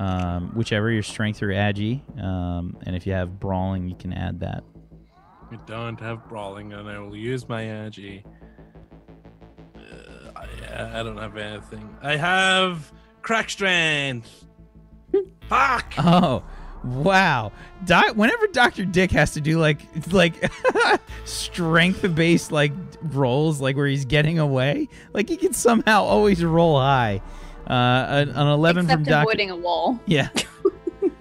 um, 0.00 0.50
whichever 0.56 0.90
your 0.90 1.04
strength 1.04 1.40
or 1.40 1.48
agi. 1.48 2.00
Um, 2.20 2.76
and 2.86 2.96
if 2.96 3.06
you 3.06 3.12
have 3.12 3.38
brawling, 3.38 3.88
you 3.88 3.94
can 3.94 4.12
add 4.12 4.40
that. 4.40 4.64
We 5.50 5.58
don't 5.66 5.98
have 6.00 6.28
brawling, 6.28 6.72
and 6.72 6.88
I 6.88 6.98
will 6.98 7.16
use 7.16 7.48
my 7.48 7.62
agi. 7.62 8.24
Uh, 10.70 10.90
I, 10.94 11.00
I 11.00 11.02
don't 11.02 11.16
have 11.16 11.36
anything. 11.36 11.96
I 12.02 12.16
have 12.16 12.92
crack 13.22 13.50
strength. 13.50 14.46
Fuck. 15.48 15.94
Oh, 15.98 16.42
wow! 16.84 17.52
Doc, 17.84 18.14
whenever 18.16 18.46
Doctor 18.48 18.84
Dick 18.84 19.10
has 19.12 19.32
to 19.32 19.40
do 19.40 19.58
like 19.58 19.80
like 20.12 20.34
strength-based 21.24 22.52
like 22.52 22.72
rolls, 23.02 23.60
like 23.60 23.76
where 23.76 23.86
he's 23.86 24.04
getting 24.04 24.38
away, 24.38 24.88
like 25.12 25.28
he 25.28 25.36
can 25.36 25.52
somehow 25.52 26.02
always 26.04 26.44
roll 26.44 26.78
high. 26.78 27.22
Uh, 27.66 28.06
an, 28.08 28.28
an 28.30 28.46
eleven 28.46 28.84
Except 28.86 28.98
from 28.98 29.04
Doctor. 29.04 29.30
avoiding 29.30 29.50
a 29.50 29.56
wall. 29.56 30.00
Yeah. 30.06 30.28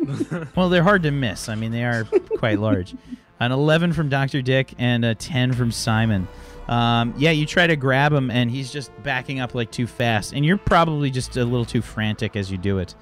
well, 0.55 0.69
they're 0.69 0.83
hard 0.83 1.03
to 1.03 1.11
miss. 1.11 1.49
I 1.49 1.55
mean, 1.55 1.71
they 1.71 1.83
are 1.83 2.05
quite 2.37 2.59
large. 2.59 2.95
An 3.39 3.51
11 3.51 3.93
from 3.93 4.09
Dr. 4.09 4.41
Dick 4.41 4.73
and 4.79 5.05
a 5.05 5.13
10 5.13 5.53
from 5.53 5.71
Simon. 5.71 6.27
Um, 6.67 7.13
yeah, 7.17 7.31
you 7.31 7.45
try 7.45 7.65
to 7.67 7.75
grab 7.75 8.11
him, 8.11 8.29
and 8.29 8.51
he's 8.51 8.71
just 8.71 8.91
backing 9.03 9.39
up 9.39 9.55
like 9.55 9.71
too 9.71 9.87
fast, 9.87 10.33
and 10.33 10.45
you're 10.45 10.57
probably 10.57 11.09
just 11.09 11.37
a 11.37 11.45
little 11.45 11.65
too 11.65 11.81
frantic 11.81 12.35
as 12.35 12.51
you 12.51 12.57
do 12.57 12.79
it. 12.79 12.93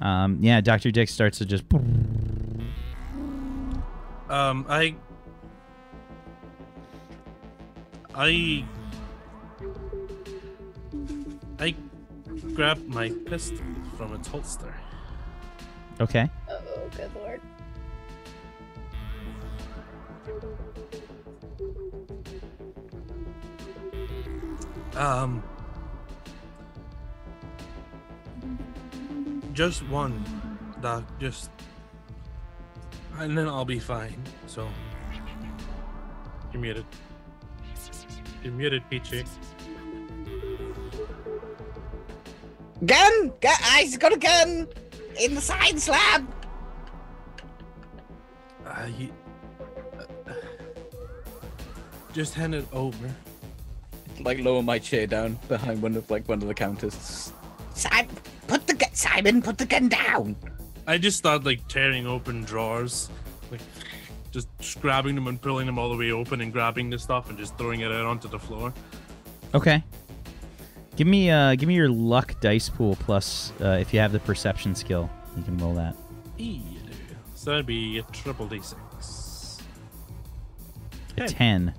Um, 0.00 0.38
yeah, 0.40 0.60
Dr. 0.60 0.90
Dick 0.90 1.08
starts 1.08 1.38
to 1.38 1.46
just. 1.46 1.64
Um, 4.28 4.66
I. 4.68 4.96
I. 8.14 8.64
I 11.58 11.74
grab 12.54 12.84
my 12.86 13.10
pistol 13.26 13.64
from 13.96 14.14
its 14.14 14.28
holster. 14.28 14.74
Okay. 16.00 16.28
Oh, 16.50 16.90
good 16.96 17.10
lord. 17.14 17.40
Um. 24.96 25.42
Just 29.52 29.86
one, 29.88 30.24
Doc. 30.80 31.04
Just. 31.20 31.50
And 33.18 33.36
then 33.36 33.48
I'll 33.48 33.64
be 33.64 33.78
fine. 33.78 34.22
So. 34.46 34.68
You're 36.52 36.62
muted. 36.62 36.86
You're 38.42 38.52
muted, 38.52 38.88
Peachy. 38.88 39.24
Gun! 42.84 43.32
Gun! 43.40 43.56
I's 43.72 43.96
got 43.96 44.12
a 44.12 44.18
gun! 44.18 44.68
In 45.20 45.34
the 45.34 45.40
science 45.40 45.88
lab! 45.88 46.26
Uh, 48.66 48.86
you, 48.98 49.10
uh, 49.98 50.32
just 52.12 52.34
hand 52.34 52.54
it 52.54 52.66
over. 52.72 53.14
Like 54.26 54.40
lower 54.40 54.60
my 54.60 54.80
chair 54.80 55.06
down 55.06 55.38
behind 55.46 55.80
one 55.80 55.94
of 55.94 56.10
like 56.10 56.28
one 56.28 56.42
of 56.42 56.48
the 56.48 56.54
counters. 56.54 57.32
Simon, 57.74 58.08
put 58.48 58.66
the 58.66 58.74
gun. 58.74 58.92
Simon, 58.92 59.40
put 59.40 59.56
the 59.56 59.66
gun 59.66 59.88
down. 59.88 60.34
I 60.84 60.98
just 60.98 61.16
start 61.16 61.44
like 61.44 61.68
tearing 61.68 62.08
open 62.08 62.42
drawers, 62.42 63.08
like 63.52 63.60
just 64.32 64.48
grabbing 64.80 65.14
them 65.14 65.28
and 65.28 65.40
pulling 65.40 65.66
them 65.66 65.78
all 65.78 65.88
the 65.90 65.96
way 65.96 66.10
open 66.10 66.40
and 66.40 66.52
grabbing 66.52 66.90
the 66.90 66.98
stuff 66.98 67.30
and 67.30 67.38
just 67.38 67.56
throwing 67.56 67.82
it 67.82 67.92
out 67.92 68.04
onto 68.04 68.26
the 68.26 68.38
floor. 68.38 68.74
Okay. 69.54 69.84
Give 70.96 71.06
me 71.06 71.30
uh 71.30 71.54
give 71.54 71.68
me 71.68 71.76
your 71.76 71.88
luck 71.88 72.40
dice 72.40 72.68
pool 72.68 72.96
plus 72.96 73.52
uh, 73.60 73.78
if 73.80 73.94
you 73.94 74.00
have 74.00 74.10
the 74.10 74.18
perception 74.18 74.74
skill. 74.74 75.08
You 75.36 75.44
can 75.44 75.56
roll 75.58 75.74
that. 75.74 75.94
E. 76.36 76.62
So 77.36 77.52
that'd 77.52 77.64
be 77.64 77.98
a 77.98 78.02
triple 78.10 78.48
d6. 78.48 79.60
A 81.18 81.20
Ten. 81.20 81.28
ten. 81.28 81.74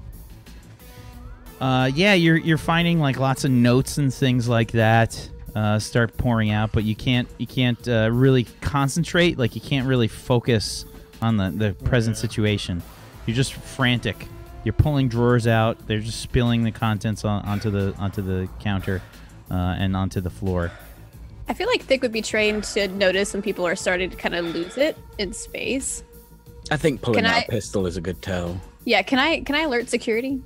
Uh, 1.59 1.89
yeah, 1.93 2.13
you're 2.13 2.37
you're 2.37 2.57
finding 2.57 2.99
like 2.99 3.17
lots 3.19 3.43
of 3.43 3.51
notes 3.51 3.97
and 3.97 4.13
things 4.13 4.47
like 4.47 4.71
that 4.73 5.29
uh, 5.55 5.79
start 5.79 6.15
pouring 6.17 6.51
out, 6.51 6.71
but 6.71 6.83
you 6.83 6.95
can't 6.95 7.27
you 7.39 7.47
can't 7.47 7.87
uh, 7.87 8.09
really 8.11 8.43
concentrate. 8.61 9.37
Like 9.39 9.55
you 9.55 9.61
can't 9.61 9.87
really 9.87 10.07
focus 10.07 10.85
on 11.21 11.37
the 11.37 11.49
the 11.49 11.73
present 11.85 12.15
Yeah. 12.15 12.21
situation. 12.21 12.83
You're 13.25 13.35
just 13.35 13.53
frantic. 13.53 14.27
You're 14.63 14.73
pulling 14.73 15.07
drawers 15.09 15.47
out. 15.47 15.87
They're 15.87 15.99
just 15.99 16.19
spilling 16.21 16.63
the 16.63 16.71
contents 16.71 17.25
on, 17.25 17.43
onto 17.45 17.69
the 17.71 17.95
onto 17.97 18.21
the 18.21 18.47
counter 18.59 19.01
uh, 19.49 19.53
and 19.79 19.95
onto 19.95 20.21
the 20.21 20.29
floor. 20.29 20.71
I 21.49 21.53
feel 21.53 21.67
like 21.67 21.81
Thick 21.83 22.01
would 22.03 22.11
be 22.11 22.21
trained 22.21 22.65
to 22.65 22.87
notice 22.89 23.33
when 23.33 23.41
people 23.41 23.65
are 23.65 23.75
starting 23.75 24.09
to 24.09 24.15
kind 24.17 24.35
of 24.35 24.45
lose 24.53 24.77
it 24.77 24.97
in 25.17 25.31
space. 25.33 26.03
I 26.69 26.75
think 26.77 27.01
pulling 27.01 27.19
Can 27.23 27.25
out 27.25 27.35
I- 27.37 27.41
a 27.41 27.47
pistol 27.47 27.87
is 27.87 27.97
a 27.97 28.01
good 28.01 28.21
tell. 28.21 28.59
Yeah, 28.83 29.01
can 29.01 29.17
I 29.17 29.39
can 29.41 29.55
I 29.55 29.61
alert 29.61 29.89
security? 29.89 30.41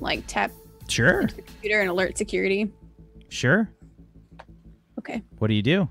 Like 0.00 0.24
tap 0.26 0.52
Sure, 0.88 1.26
the 1.26 1.42
computer 1.42 1.80
and 1.80 1.90
alert 1.90 2.16
security. 2.16 2.72
sure. 3.28 3.70
Okay. 4.98 5.22
What 5.38 5.48
do 5.48 5.54
you 5.54 5.62
do? 5.62 5.88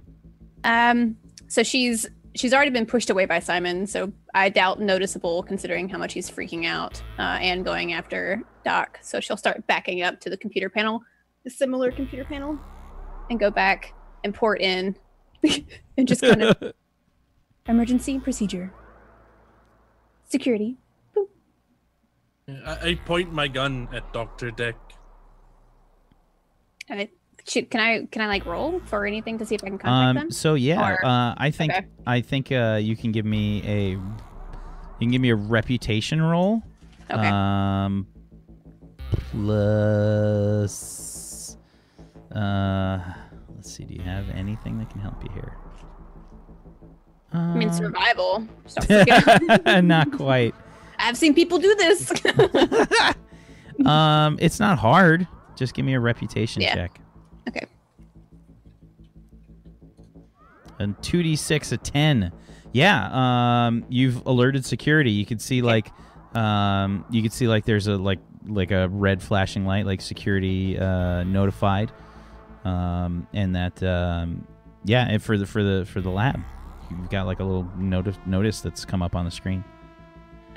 Um. 0.64 1.18
So 1.48 1.64
she's 1.64 2.08
she's 2.36 2.54
already 2.54 2.72
been 2.72 2.86
pushed 2.86 3.10
away 3.10 3.26
by 3.26 3.40
Simon. 3.40 3.88
So 3.88 4.12
I 4.34 4.50
doubt 4.50 4.80
noticeable 4.80 5.44
considering 5.44 5.90
how 5.90 5.98
much 5.98 6.14
he's 6.14 6.30
freaking 6.30 6.66
out 6.66 7.02
uh, 7.18 7.38
and 7.42 7.64
going 7.66 7.94
after 7.94 8.42
Doc. 8.64 9.00
So 9.02 9.20
she'll 9.20 9.38
start 9.38 9.66
backing 9.68 10.04
up 10.04 10.20
to 10.22 10.30
the 10.30 10.38
computer 10.38 10.70
panel, 10.70 11.02
the 11.44 11.50
similar 11.50 11.92
computer 11.92 12.26
panel, 12.26 12.60
and 13.30 13.40
go 13.40 13.50
back 13.50 13.94
and 14.24 14.34
port 14.34 14.62
in, 14.62 14.96
and 15.98 16.08
just 16.08 16.22
kind 16.22 16.44
of 16.44 16.74
emergency 17.68 18.20
procedure. 18.20 18.74
Security. 20.30 20.78
Yeah, 22.48 22.78
I, 22.82 22.90
I 22.90 22.96
point 22.96 23.34
my 23.34 23.48
gun 23.50 23.90
at 23.94 24.12
Doctor 24.14 24.52
Dick. 24.52 24.76
I, 26.90 27.10
should, 27.46 27.70
can 27.70 27.82
I 27.82 28.06
can 28.12 28.22
I 28.22 28.28
like 28.28 28.46
roll 28.46 28.80
for 28.86 29.06
anything 29.06 29.38
to 29.40 29.46
see 29.46 29.56
if 29.56 29.64
I 29.64 29.68
can 29.68 29.78
contact 29.78 30.10
Um. 30.10 30.16
them? 30.16 30.32
So 30.32 30.54
yeah, 30.54 30.92
Or- 30.94 31.04
uh, 31.06 31.36
I 31.38 31.52
think 31.52 31.74
okay. 31.74 31.86
I 32.06 32.22
think 32.22 32.52
uh, 32.52 32.80
you 32.82 32.96
can 32.96 33.12
give 33.12 33.26
me 33.26 33.62
a 33.66 33.90
you 33.92 34.02
can 35.02 35.12
give 35.12 35.20
me 35.22 35.30
a 35.32 35.36
reputation 35.36 36.22
roll. 36.22 36.64
Okay. 37.12 37.28
Um. 37.28 38.08
Plus. 40.32 41.58
Uh. 42.34 43.00
Let's 43.56 43.72
see. 43.74 43.84
Do 43.84 43.94
you 43.96 44.02
have 44.04 44.30
anything 44.30 44.78
that 44.80 44.90
can 44.90 45.02
help 45.02 45.22
you 45.24 45.30
here? 45.34 45.58
I 47.34 47.56
mean 47.58 47.68
Um, 47.70 47.74
survival. 47.76 48.48
Just 48.66 48.90
not 49.84 50.12
quite. 50.14 50.56
I've 51.08 51.18
seen 51.18 51.34
people 51.34 51.58
do 51.60 51.74
this. 51.76 52.12
Um. 53.86 54.38
It's 54.42 54.60
not 54.60 54.80
hard. 54.80 55.28
Just 55.56 55.76
give 55.76 55.86
me 55.86 55.94
a 55.94 56.00
reputation 56.00 56.64
Yeah. 56.64 56.74
check. 56.74 57.00
okay. 57.48 57.66
and 60.80 60.98
2d6 60.98 61.72
a 61.74 61.78
10 61.78 62.32
yeah 62.74 63.66
um 63.68 63.84
you've 63.90 64.24
alerted 64.28 64.64
security 64.66 65.10
you 65.12 65.26
can 65.26 65.40
see 65.40 65.62
like 65.62 65.92
um 66.36 67.04
you 67.10 67.22
can 67.22 67.32
see 67.32 67.48
like 67.48 67.66
there's 67.66 67.88
a 67.88 67.96
like 67.98 68.20
like 68.48 68.70
a 68.72 68.88
red 68.90 69.22
flashing 69.22 69.66
light 69.66 69.86
like 69.86 70.02
security 70.02 70.78
uh 70.78 71.24
notified 71.24 71.92
um 72.66 73.28
and 73.34 73.56
that 73.56 73.82
um 73.84 74.46
yeah 74.86 75.06
and 75.10 75.22
for 75.24 75.38
the 75.38 75.46
for 75.46 75.64
the 75.64 75.86
for 75.86 76.02
the 76.02 76.10
lab 76.12 76.40
you've 76.92 77.10
got 77.10 77.26
like 77.26 77.40
a 77.40 77.44
little 77.44 77.68
notice 77.78 78.18
notice 78.26 78.62
that's 78.62 78.86
come 78.86 79.02
up 79.02 79.16
on 79.16 79.26
the 79.26 79.32
screen 79.32 79.64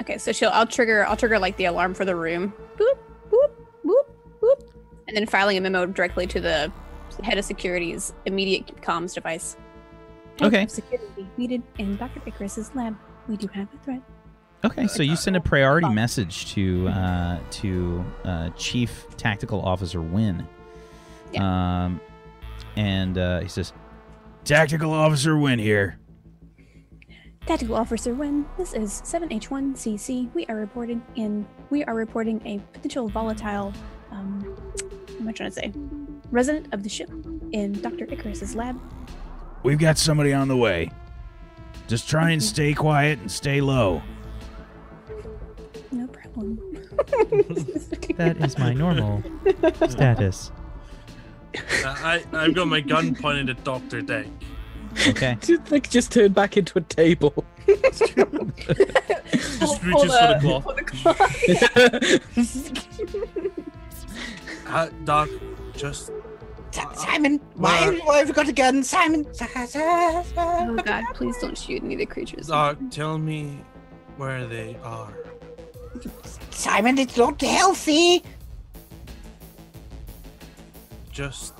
Okay, 0.01 0.19
so 0.19 0.33
she'll 0.33 0.51
I'll 0.51 0.67
trigger 0.67 1.07
I'll 1.07 1.17
trigger 1.17 1.39
like 1.39 1.57
the 1.57 1.67
alarm 1.67 1.95
for 1.95 2.05
the 2.05 2.17
room. 2.17 2.53
Boop, 2.77 2.99
boop, 3.31 3.51
boop, 3.85 4.05
boop. 4.43 4.71
And 5.09 5.17
then 5.17 5.27
filing 5.27 5.57
a 5.59 5.61
memo 5.61 5.87
directly 5.87 6.27
to 6.29 6.41
the 6.41 6.73
head 7.23 7.37
of 7.39 7.45
security's 7.45 8.13
immediate 8.25 8.67
comms 8.81 9.15
device. 9.15 9.57
Head 10.39 10.47
Okay. 10.47 10.67
Security 10.69 11.27
needed 11.37 11.63
in 11.79 11.97
Dr. 11.97 12.21
Icarus's 12.25 12.75
lab. 12.75 12.97
We 13.29 13.37
do 13.37 13.47
have 13.49 13.69
a 13.75 13.85
threat. 13.85 14.03
Okay, 14.63 14.87
so 14.89 15.03
you 15.03 15.17
send 15.17 15.37
a 15.37 15.41
priority 15.41 15.89
message 15.89 16.53
to 16.53 16.89
uh, 16.89 17.39
to 17.51 18.05
uh, 18.25 18.51
Chief 18.51 19.07
Tactical 19.17 19.61
Officer 19.63 20.03
Wynn. 20.03 20.47
Um, 21.39 22.01
and 22.77 23.17
uh, 23.17 23.41
he 23.41 23.49
says, 23.49 23.73
"Tactical 24.45 24.93
Officer 24.93 25.39
Wynn 25.39 25.59
here. 25.59 25.99
Tactical 27.51 27.75
Officer 27.75 28.15
Wynn, 28.15 28.47
this 28.57 28.75
is 28.75 29.03
7H1CC. 29.05 30.33
We 30.35 30.47
are 30.47 30.55
reporting 30.55 31.03
in 31.17 31.45
we 31.71 31.83
are 31.83 31.97
reporting 31.97 32.41
a 32.47 32.61
potential 32.73 33.09
volatile 33.09 33.73
um 34.13 34.43
what 34.45 35.21
am 35.21 35.29
I 35.29 35.33
trying 35.33 35.51
to 35.51 35.57
say? 35.57 35.73
Resident 36.31 36.73
of 36.73 36.85
the 36.85 36.89
ship 36.89 37.11
in 37.51 37.73
Dr. 37.73 38.07
Icarus's 38.07 38.55
lab. 38.55 38.81
We've 39.65 39.81
got 39.81 39.99
somebody 39.99 40.33
on 40.33 40.47
the 40.47 40.57
way. 40.57 40.93
Just 41.89 42.09
try 42.09 42.31
and 42.31 42.41
stay 42.41 42.73
quiet 42.73 43.19
and 43.19 43.29
stay 43.29 43.61
low." 43.61 44.01
No 45.91 46.07
problem. 46.07 46.61
That 48.17 48.37
is 48.45 48.59
my 48.59 48.75
normal 48.75 49.25
status. 49.89 50.53
Uh, 51.57 51.61
I 51.85 52.25
I've 52.33 52.55
got 52.55 52.69
my 52.69 52.81
gun 52.81 53.13
pointed 53.13 53.51
at 53.51 53.65
Doctor 53.65 54.03
Dick. 54.03 54.29
Okay. 55.09 55.37
Just, 55.43 55.71
like 55.71 55.89
just 55.91 56.13
turn 56.13 56.33
back 56.33 56.57
into 56.57 56.79
a 56.79 56.83
table. 56.83 57.45
Just 57.67 58.15
reaches 59.83 60.13
for 60.15 60.35
the 60.35 60.85
cloth. 60.91 61.21
Uh, 64.67 64.89
Doc, 65.05 65.29
just 65.77 66.13
Si- 66.71 66.81
Simon, 66.95 67.41
why, 67.57 67.87
Mark. 67.87 68.07
why 68.07 68.19
have 68.19 68.29
you 68.29 68.35
got 68.35 68.49
a 68.49 68.53
gun? 68.53 68.85
Simon. 68.85 69.27
Oh 69.41 70.81
god, 70.85 71.05
please 71.15 71.37
don't 71.39 71.59
shoot 71.59 71.83
any 71.83 71.95
of 71.95 71.99
the 71.99 72.07
creatures. 72.07 72.47
Doc, 72.47 72.79
tell 72.91 73.19
me 73.19 73.59
where 74.17 74.47
they 74.47 74.77
are. 74.85 75.13
Simon, 76.51 76.99
it's 76.99 77.17
not 77.17 77.41
healthy. 77.41 78.23
Just 81.11 81.55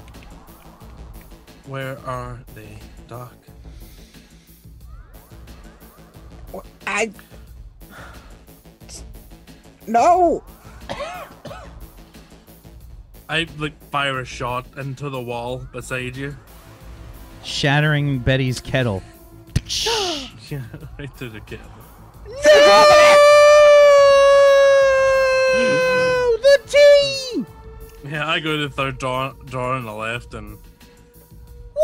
where 1.67 1.99
are 2.07 2.39
they, 2.55 2.79
Doc? 3.11 3.35
I. 6.87 7.11
No. 9.89 10.45
I 13.29 13.49
like 13.59 13.73
fire 13.91 14.21
a 14.21 14.25
shot 14.25 14.65
into 14.77 15.11
the 15.11 15.21
wall 15.21 15.67
beside 15.73 16.15
you. 16.15 16.37
Shattering 17.43 18.21
Betty's 18.21 18.61
kettle. 18.61 19.03
Yeah, 20.49 20.63
right 20.99 21.17
to 21.19 21.29
the 21.29 21.39
kill. 21.39 21.61
No! 22.27 22.35
The 26.43 26.59
tea! 26.67 27.45
Yeah, 28.11 28.27
I 28.27 28.41
go 28.41 28.57
to 28.57 28.67
the 28.67 28.75
third 28.75 28.99
door, 28.99 29.33
door 29.47 29.75
on 29.75 29.85
the 29.85 29.93
left 29.93 30.35
and 30.35 30.59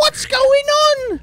What's 0.07 0.25
going 0.25 0.39
on? 0.39 1.21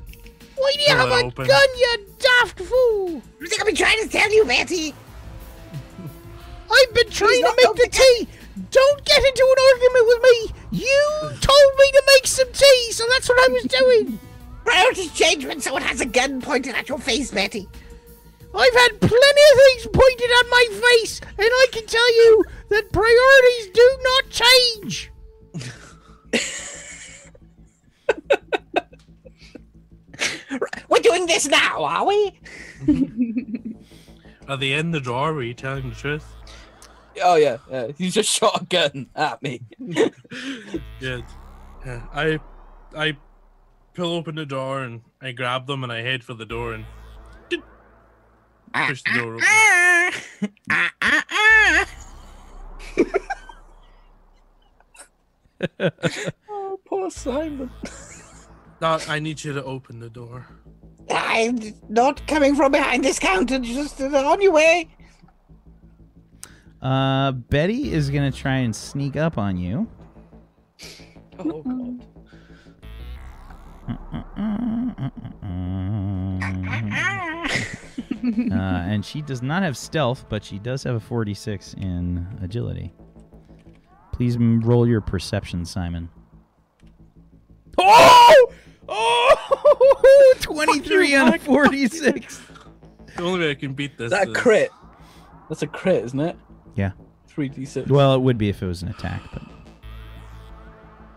Why 0.57 0.71
do 0.73 0.79
you 0.81 0.87
Pull 0.87 0.97
have 0.97 1.09
a 1.09 1.13
open. 1.27 1.47
gun, 1.47 1.67
you 1.77 2.05
daft 2.19 2.59
fool? 2.59 3.21
I 3.41 3.47
think 3.47 3.61
I've 3.61 3.65
been 3.65 3.75
trying 3.77 4.01
to 4.03 4.09
tell 4.09 4.29
you, 4.29 4.43
Betty. 4.43 4.93
I've 6.69 6.93
been 6.93 7.09
trying 7.09 7.41
to 7.43 7.53
make 7.55 7.63
going 7.65 7.77
the 7.77 7.87
tea. 7.89 8.27
Don't 8.71 9.05
get 9.05 9.23
into 9.23 9.55
an 9.55 9.63
argument 9.71 10.05
with 10.07 10.21
me. 10.23 10.51
You 10.71 11.31
told 11.39 11.73
me 11.79 11.91
to 11.93 12.03
make 12.07 12.27
some 12.27 12.51
tea, 12.51 12.91
so 12.91 13.05
that's 13.11 13.29
what 13.29 13.39
I 13.49 13.53
was 13.53 13.63
doing. 13.63 14.19
Priorities 14.65 15.13
change 15.13 15.45
when 15.45 15.61
someone 15.61 15.83
has 15.83 16.01
a 16.01 16.05
gun 16.05 16.41
pointed 16.41 16.75
at 16.75 16.89
your 16.89 16.99
face, 16.99 17.31
Betty. 17.31 17.69
I've 18.53 18.73
had 18.73 18.99
plenty 18.99 19.15
of 19.15 19.59
things 19.59 19.87
pointed 19.93 20.29
at 20.29 20.49
my 20.49 20.65
face, 20.99 21.21
and 21.21 21.39
I 21.39 21.67
can 21.71 21.85
tell 21.85 22.13
you 22.15 22.43
that 22.67 22.91
priorities 22.91 23.69
do 23.73 23.97
not 24.03 24.29
change. 24.29 25.09
We're 30.89 30.99
doing 31.13 31.27
this 31.27 31.47
now, 31.47 31.83
are 31.83 32.05
we? 32.05 32.39
Are 34.47 34.57
they 34.57 34.73
in 34.73 34.91
the 34.91 34.99
drawer? 34.99 35.33
Were 35.33 35.43
you 35.43 35.53
telling 35.53 35.89
the 35.89 35.95
truth? 35.95 36.25
Oh 37.23 37.35
yeah, 37.35 37.57
yeah. 37.69 37.87
You 37.97 38.09
just 38.09 38.29
shot 38.39 38.61
a 38.61 38.65
gun 38.65 39.07
at 39.15 39.41
me. 39.41 39.61
Good. 40.99 41.25
Yeah. 41.85 42.01
I 42.13 42.39
I 42.95 43.17
pull 43.93 44.13
open 44.13 44.35
the 44.35 44.45
door 44.45 44.81
and 44.81 45.01
I 45.21 45.31
grab 45.31 45.67
them 45.67 45.83
and 45.83 45.91
I 45.91 46.01
head 46.01 46.23
for 46.23 46.33
the 46.33 46.45
door 46.45 46.73
and 46.73 46.85
push 48.73 49.03
the 49.03 49.13
door 49.13 49.35
open. 49.35 49.47
Oh, 56.49 56.79
poor 56.85 57.09
Simon. 57.09 57.71
No, 58.81 58.99
I 59.07 59.19
need 59.19 59.43
you 59.43 59.53
to 59.53 59.63
open 59.63 59.99
the 59.99 60.09
door. 60.09 60.47
I'm 61.13 61.59
not 61.89 62.25
coming 62.27 62.55
from 62.55 62.71
behind 62.71 63.03
this 63.03 63.19
counter. 63.19 63.59
Just 63.59 64.01
on 64.01 64.41
your 64.41 64.51
way. 64.51 64.89
Uh, 66.81 67.31
Betty 67.31 67.93
is 67.93 68.09
gonna 68.09 68.31
try 68.31 68.57
and 68.57 68.75
sneak 68.75 69.15
up 69.15 69.37
on 69.37 69.57
you. 69.57 69.87
Oh 71.39 71.61
god. 71.61 72.05
Uh, 78.23 78.55
and 78.87 79.03
she 79.03 79.21
does 79.21 79.41
not 79.41 79.63
have 79.63 79.77
stealth, 79.77 80.25
but 80.29 80.45
she 80.45 80.57
does 80.57 80.81
have 80.83 80.95
a 80.95 80.99
46 80.99 81.73
in 81.73 82.25
agility. 82.41 82.93
Please 84.13 84.37
roll 84.37 84.87
your 84.87 85.01
perception, 85.01 85.65
Simon. 85.65 86.09
Oh! 87.77 88.53
Oh! 88.89 90.33
23 90.41 91.15
on 91.15 91.33
a 91.33 91.39
46. 91.39 92.41
The 93.15 93.23
only 93.23 93.39
way 93.39 93.51
I 93.51 93.55
can 93.55 93.73
beat 93.73 93.97
this 93.97 94.11
That 94.11 94.29
is 94.29 94.35
crit. 94.37 94.71
That's 95.49 95.61
a 95.61 95.67
crit, 95.67 96.03
isn't 96.05 96.19
it? 96.19 96.35
Yeah. 96.75 96.91
Three 97.27 97.49
d 97.49 97.65
six. 97.65 97.89
Well, 97.89 98.13
it 98.15 98.19
would 98.21 98.37
be 98.37 98.49
if 98.49 98.61
it 98.61 98.65
was 98.67 98.81
an 98.83 98.89
attack, 98.89 99.21
but 99.31 99.41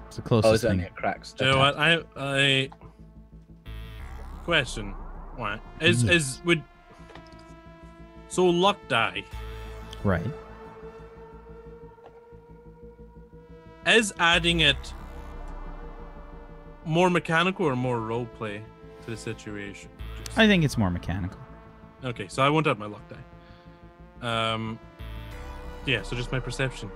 it's 0.07 0.17
the 0.17 0.23
oh, 0.23 0.27
closest 0.27 0.51
Oh, 0.51 0.55
it's 0.55 0.65
only 0.65 0.85
thing. 0.85 0.93
a 0.93 1.01
cracks. 1.01 1.33
Do 1.33 1.45
you 1.45 1.51
know 1.53 1.59
what? 1.59 1.77
I 1.79 1.99
I 2.17 2.71
question. 4.45 4.93
What 5.37 5.61
is 5.81 6.03
Yes. 6.05 6.15
is 6.15 6.43
would 6.45 6.63
so 8.29 8.47
luck 8.47 8.79
die 8.89 9.25
Right. 10.05 10.27
is 13.87 14.13
adding 14.19 14.61
it 14.61 14.95
more 16.87 17.11
mechanical 17.11 17.67
or 17.67 17.77
more 17.77 18.01
role 18.01 18.27
play 18.27 18.63
to 19.05 19.11
the 19.11 19.17
situation? 19.17 19.91
Just- 20.25 20.39
I 20.39 20.47
think 20.47 20.65
it's 20.65 20.79
more 20.79 20.91
mechanical. 20.91 21.39
okay, 22.05 22.29
so 22.29 22.43
I 22.43 22.49
won't 22.49 22.67
add 22.67 22.79
my 22.79 22.87
luck 22.87 23.03
die. 23.09 24.53
Um, 24.53 24.79
yeah, 25.85 26.03
so 26.03 26.17
just 26.17 26.33
my 26.33 26.41
perception. 26.41 26.91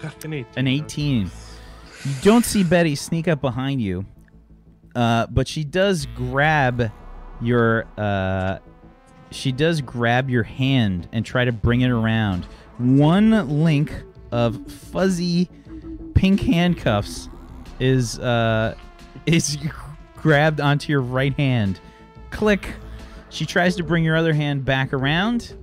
An 0.24 0.32
18. 0.32 0.46
An 0.56 0.66
18. 0.66 1.30
You 2.04 2.14
don't 2.22 2.44
see 2.44 2.64
Betty 2.64 2.94
sneak 2.94 3.28
up 3.28 3.42
behind 3.42 3.82
you, 3.82 4.06
uh, 4.94 5.26
but 5.26 5.46
she 5.46 5.62
does 5.64 6.06
grab 6.06 6.90
your. 7.42 7.84
Uh, 7.98 8.58
she 9.30 9.52
does 9.52 9.80
grab 9.82 10.30
your 10.30 10.42
hand 10.42 11.06
and 11.12 11.24
try 11.24 11.44
to 11.44 11.52
bring 11.52 11.82
it 11.82 11.90
around. 11.90 12.46
One 12.78 13.62
link 13.62 13.92
of 14.32 14.70
fuzzy 14.72 15.50
pink 16.20 16.40
handcuffs 16.42 17.30
is 17.78 18.18
uh, 18.18 18.74
is 19.24 19.56
grabbed 20.16 20.60
onto 20.60 20.92
your 20.92 21.00
right 21.00 21.32
hand. 21.34 21.80
Click. 22.30 22.74
She 23.30 23.46
tries 23.46 23.74
to 23.76 23.82
bring 23.82 24.04
your 24.04 24.16
other 24.16 24.34
hand 24.34 24.64
back 24.66 24.92
around. 24.92 25.54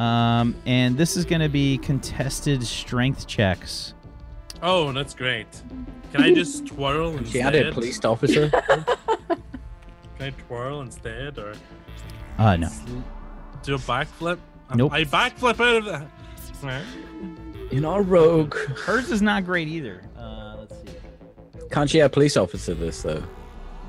Um, 0.00 0.54
and 0.64 0.96
this 0.96 1.14
is 1.16 1.24
going 1.26 1.42
to 1.42 1.48
be 1.50 1.76
contested 1.78 2.62
strength 2.64 3.26
checks. 3.26 3.92
Oh, 4.62 4.92
that's 4.92 5.12
great. 5.14 5.46
Can 6.12 6.22
I 6.22 6.32
just 6.32 6.66
twirl 6.68 7.12
She 7.12 7.18
instead? 7.18 7.46
added 7.46 7.74
police 7.74 8.02
officer. 8.04 8.48
Can 8.68 9.36
I 10.20 10.30
twirl 10.30 10.80
instead 10.80 11.36
or 11.38 11.54
Uh, 12.38 12.56
no. 12.56 12.68
do 13.62 13.74
a 13.74 13.78
backflip? 13.78 14.38
Nope. 14.74 14.92
I 14.92 15.04
backflip 15.04 15.60
out 15.60 15.76
of 15.76 15.84
that. 15.84 16.82
Right. 17.68 17.72
You're 17.72 17.82
not 17.82 17.98
a 18.00 18.02
rogue. 18.02 18.54
Hers 18.56 19.10
is 19.10 19.22
not 19.22 19.44
great 19.44 19.68
either. 19.68 20.02
Uh, 20.16 20.56
let's 20.58 20.74
see. 20.76 20.96
Can't 21.70 21.88
she 21.90 21.98
have 21.98 22.12
police 22.12 22.36
officer 22.36 22.74
this 22.74 23.02
though? 23.02 23.22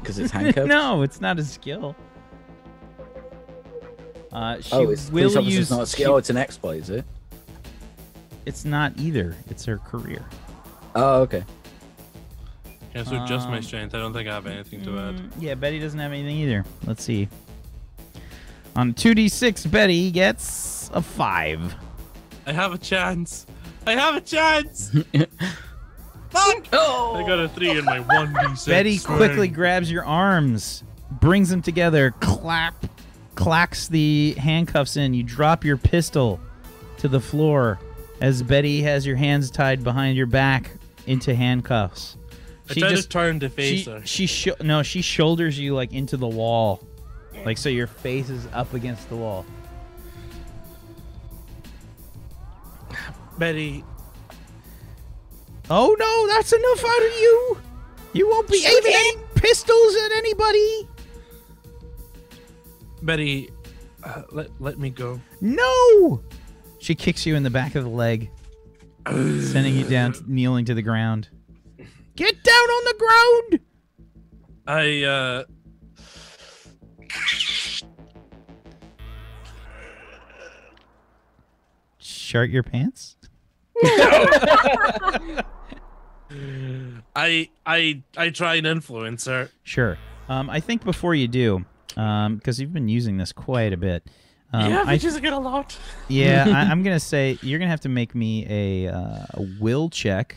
Because 0.02 0.20
it's 0.20 0.32
handcuffed. 0.34 0.68
no, 0.68 1.02
it's 1.02 1.22
not 1.22 1.40
a 1.40 1.44
skill. 1.44 1.96
Uh, 4.32 4.60
she 4.62 4.70
Oh, 4.74 4.90
it's 4.90 5.10
will 5.10 5.24
police 5.32 5.36
officer's 5.38 5.56
use. 5.56 5.72
not 5.72 5.82
a 5.82 5.86
she- 5.86 5.92
skill. 5.94 6.14
Oh, 6.14 6.18
it's 6.18 6.30
an 6.30 6.38
exploit, 6.38 6.82
is 6.82 6.90
it? 6.90 7.06
it's 8.46 8.66
not 8.66 8.94
either. 8.98 9.36
It's 9.50 9.64
her 9.66 9.78
career. 9.78 10.26
Oh, 10.96 11.22
okay. 11.22 11.44
Yeah, 12.96 13.04
so 13.04 13.24
just 13.28 13.48
my 13.48 13.58
Um, 13.58 13.64
strength. 13.64 13.94
I 13.94 14.00
don't 14.00 14.12
think 14.14 14.28
I 14.28 14.34
have 14.34 14.48
anything 14.48 14.84
to 14.86 14.98
add. 14.98 15.16
Mm, 15.18 15.30
yeah, 15.40 15.54
Betty 15.54 15.80
doesn't 15.80 16.00
have 16.00 16.12
anything 16.12 16.36
either. 16.38 16.66
Let's 16.88 17.04
see. 17.04 17.28
On 18.76 18.94
2d6, 18.94 19.70
Betty 19.70 20.10
gets 20.10 20.90
a 20.94 21.02
5. 21.02 21.76
I 22.48 22.52
have 22.54 22.74
a 22.74 22.78
chance. 22.80 23.46
I 23.86 23.94
have 23.94 24.16
a 24.16 24.22
chance. 24.22 24.90
Fuck! 26.30 26.68
Oh. 26.74 27.16
I 27.16 27.26
got 27.28 27.40
a 27.40 27.50
three 27.50 27.72
in 27.72 27.86
my 27.86 28.00
one 28.00 28.34
d 28.34 28.56
six. 28.56 28.66
Betty 28.68 29.00
quickly 29.00 29.48
grabs 29.48 29.92
your 29.92 30.06
arms, 30.06 30.84
brings 31.12 31.50
them 31.50 31.62
together, 31.62 32.12
clap, 32.20 32.86
clacks 33.36 33.88
the 33.88 34.36
handcuffs 34.38 34.96
in. 34.96 35.14
You 35.14 35.24
drop 35.24 35.66
your 35.66 35.78
pistol 35.78 36.40
to 36.98 37.08
the 37.08 37.20
floor 37.20 37.80
as 38.22 38.44
Betty 38.44 38.82
has 38.84 39.06
your 39.08 39.16
hands 39.16 39.50
tied 39.50 39.84
behind 39.84 40.18
your 40.18 40.28
back 40.28 40.72
into 41.08 41.34
handcuffs. 41.34 42.18
I 42.70 42.74
try 42.76 42.94
to 42.94 43.08
turn 43.08 43.40
to 43.40 43.50
face 43.50 43.86
she, 43.86 43.90
her. 43.90 44.02
she 44.06 44.28
sho- 44.28 44.56
no, 44.62 44.84
she 44.84 45.02
shoulders 45.02 45.58
you 45.58 45.74
like 45.74 45.94
into 45.94 46.18
the 46.18 46.28
wall, 46.28 46.86
like 47.44 47.58
so 47.58 47.70
your 47.70 47.88
face 47.88 48.30
is 48.30 48.48
up 48.54 48.76
against 48.76 49.10
the 49.10 49.16
wall. 49.16 49.46
Betty, 53.40 53.84
Oh 55.70 55.96
no, 56.00 56.28
that's 56.28 56.52
enough 56.52 56.84
out 56.84 57.06
of 57.06 57.20
you. 57.20 57.58
You 58.14 58.28
won't 58.28 58.50
be 58.50 58.66
aiming 58.66 58.92
any 58.94 59.18
pistols 59.36 59.96
at 59.96 60.12
anybody. 60.14 60.90
Betty, 63.04 63.52
uh, 64.04 64.24
let 64.32 64.50
let 64.60 64.80
me 64.80 64.90
go. 64.90 65.22
No! 65.42 66.24
She 66.80 66.96
kicks 66.96 67.26
you 67.26 67.36
in 67.36 67.44
the 67.44 67.52
back 67.52 67.76
of 67.76 67.84
the 67.84 67.90
leg, 67.90 68.32
sending 69.06 69.76
you 69.76 69.84
down, 69.86 70.16
kneeling 70.28 70.66
to 70.66 70.74
the 70.74 70.82
ground. 70.82 71.30
Get 72.16 72.44
down 72.44 72.56
on 72.56 72.84
the 72.86 72.96
ground! 72.98 73.60
I 74.66 75.04
uh. 75.04 75.44
Shart 82.00 82.50
your 82.50 82.64
pants? 82.64 83.18
I 87.16 87.50
I 87.66 88.04
I 88.18 88.30
try 88.30 88.56
and 88.56 88.68
influence 88.68 89.26
her. 89.26 89.50
Sure. 89.64 89.98
Um, 90.28 90.50
I 90.50 90.60
think 90.60 90.84
before 90.84 91.16
you 91.16 91.28
do, 91.28 91.66
because 91.90 92.60
you've 92.60 92.74
been 92.74 92.88
using 92.88 93.18
this 93.18 93.32
quite 93.32 93.74
a 93.74 93.78
bit. 93.78 94.04
Um, 94.52 94.72
yeah, 94.72 94.84
I, 94.86 94.98
bitches 94.98 95.16
I 95.16 95.20
get 95.20 95.34
a 95.34 95.38
lot. 95.40 95.78
yeah, 96.08 96.46
I, 96.48 96.72
I'm 96.72 96.84
gonna 96.84 97.00
say 97.00 97.38
you're 97.42 97.60
gonna 97.60 97.72
have 97.72 97.82
to 97.82 97.90
make 97.90 98.16
me 98.16 98.46
a, 98.50 98.88
uh, 98.92 99.26
a 99.34 99.48
will 99.60 99.90
check, 99.90 100.36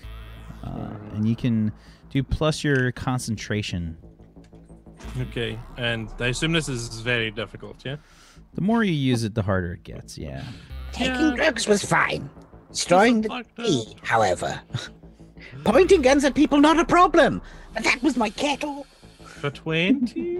uh, 0.64 0.90
and 1.14 1.26
you 1.28 1.34
can 1.36 1.72
do 2.10 2.22
plus 2.22 2.62
your 2.62 2.92
concentration. 2.92 3.96
Okay, 5.18 5.58
and 5.76 6.08
I 6.20 6.28
assume 6.28 6.52
this 6.52 6.68
is 6.68 7.00
very 7.00 7.30
difficult. 7.30 7.84
Yeah. 7.84 7.96
The 8.54 8.60
more 8.60 8.84
you 8.84 8.92
use 8.92 9.24
it, 9.24 9.34
the 9.34 9.42
harder 9.42 9.72
it 9.74 9.82
gets. 9.82 10.18
Yeah. 10.18 10.44
Taking 10.92 11.30
Yeah. 11.30 11.34
drugs 11.36 11.66
was 11.66 11.82
fine. 11.82 12.28
Destroying 12.72 13.20
the 13.22 13.28
Fucked 13.28 13.58
up. 13.60 13.66
tea, 13.66 13.96
however. 14.02 14.60
Pointing 15.64 16.02
guns 16.02 16.24
at 16.24 16.34
people, 16.34 16.58
not 16.60 16.78
a 16.78 16.84
problem. 16.84 17.40
But 17.74 17.84
that 17.84 18.02
was 18.02 18.16
my 18.16 18.30
kettle. 18.30 18.86
For 19.24 19.50
twenty. 19.50 20.38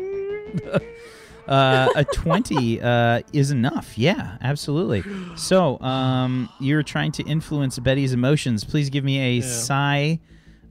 uh, 1.49 1.89
a 1.97 2.05
20 2.05 2.81
uh, 2.81 3.21
is 3.33 3.51
enough. 3.51 3.97
Yeah, 3.99 4.37
absolutely. 4.43 5.03
So, 5.37 5.81
um, 5.81 6.49
you're 6.61 6.83
trying 6.83 7.13
to 7.13 7.23
influence 7.25 7.79
Betty's 7.79 8.13
emotions. 8.13 8.65
Please 8.65 8.91
give 8.91 9.05
me 9.05 9.19
a 9.21 9.33
Yeah. 9.41 9.47
psi 9.47 10.21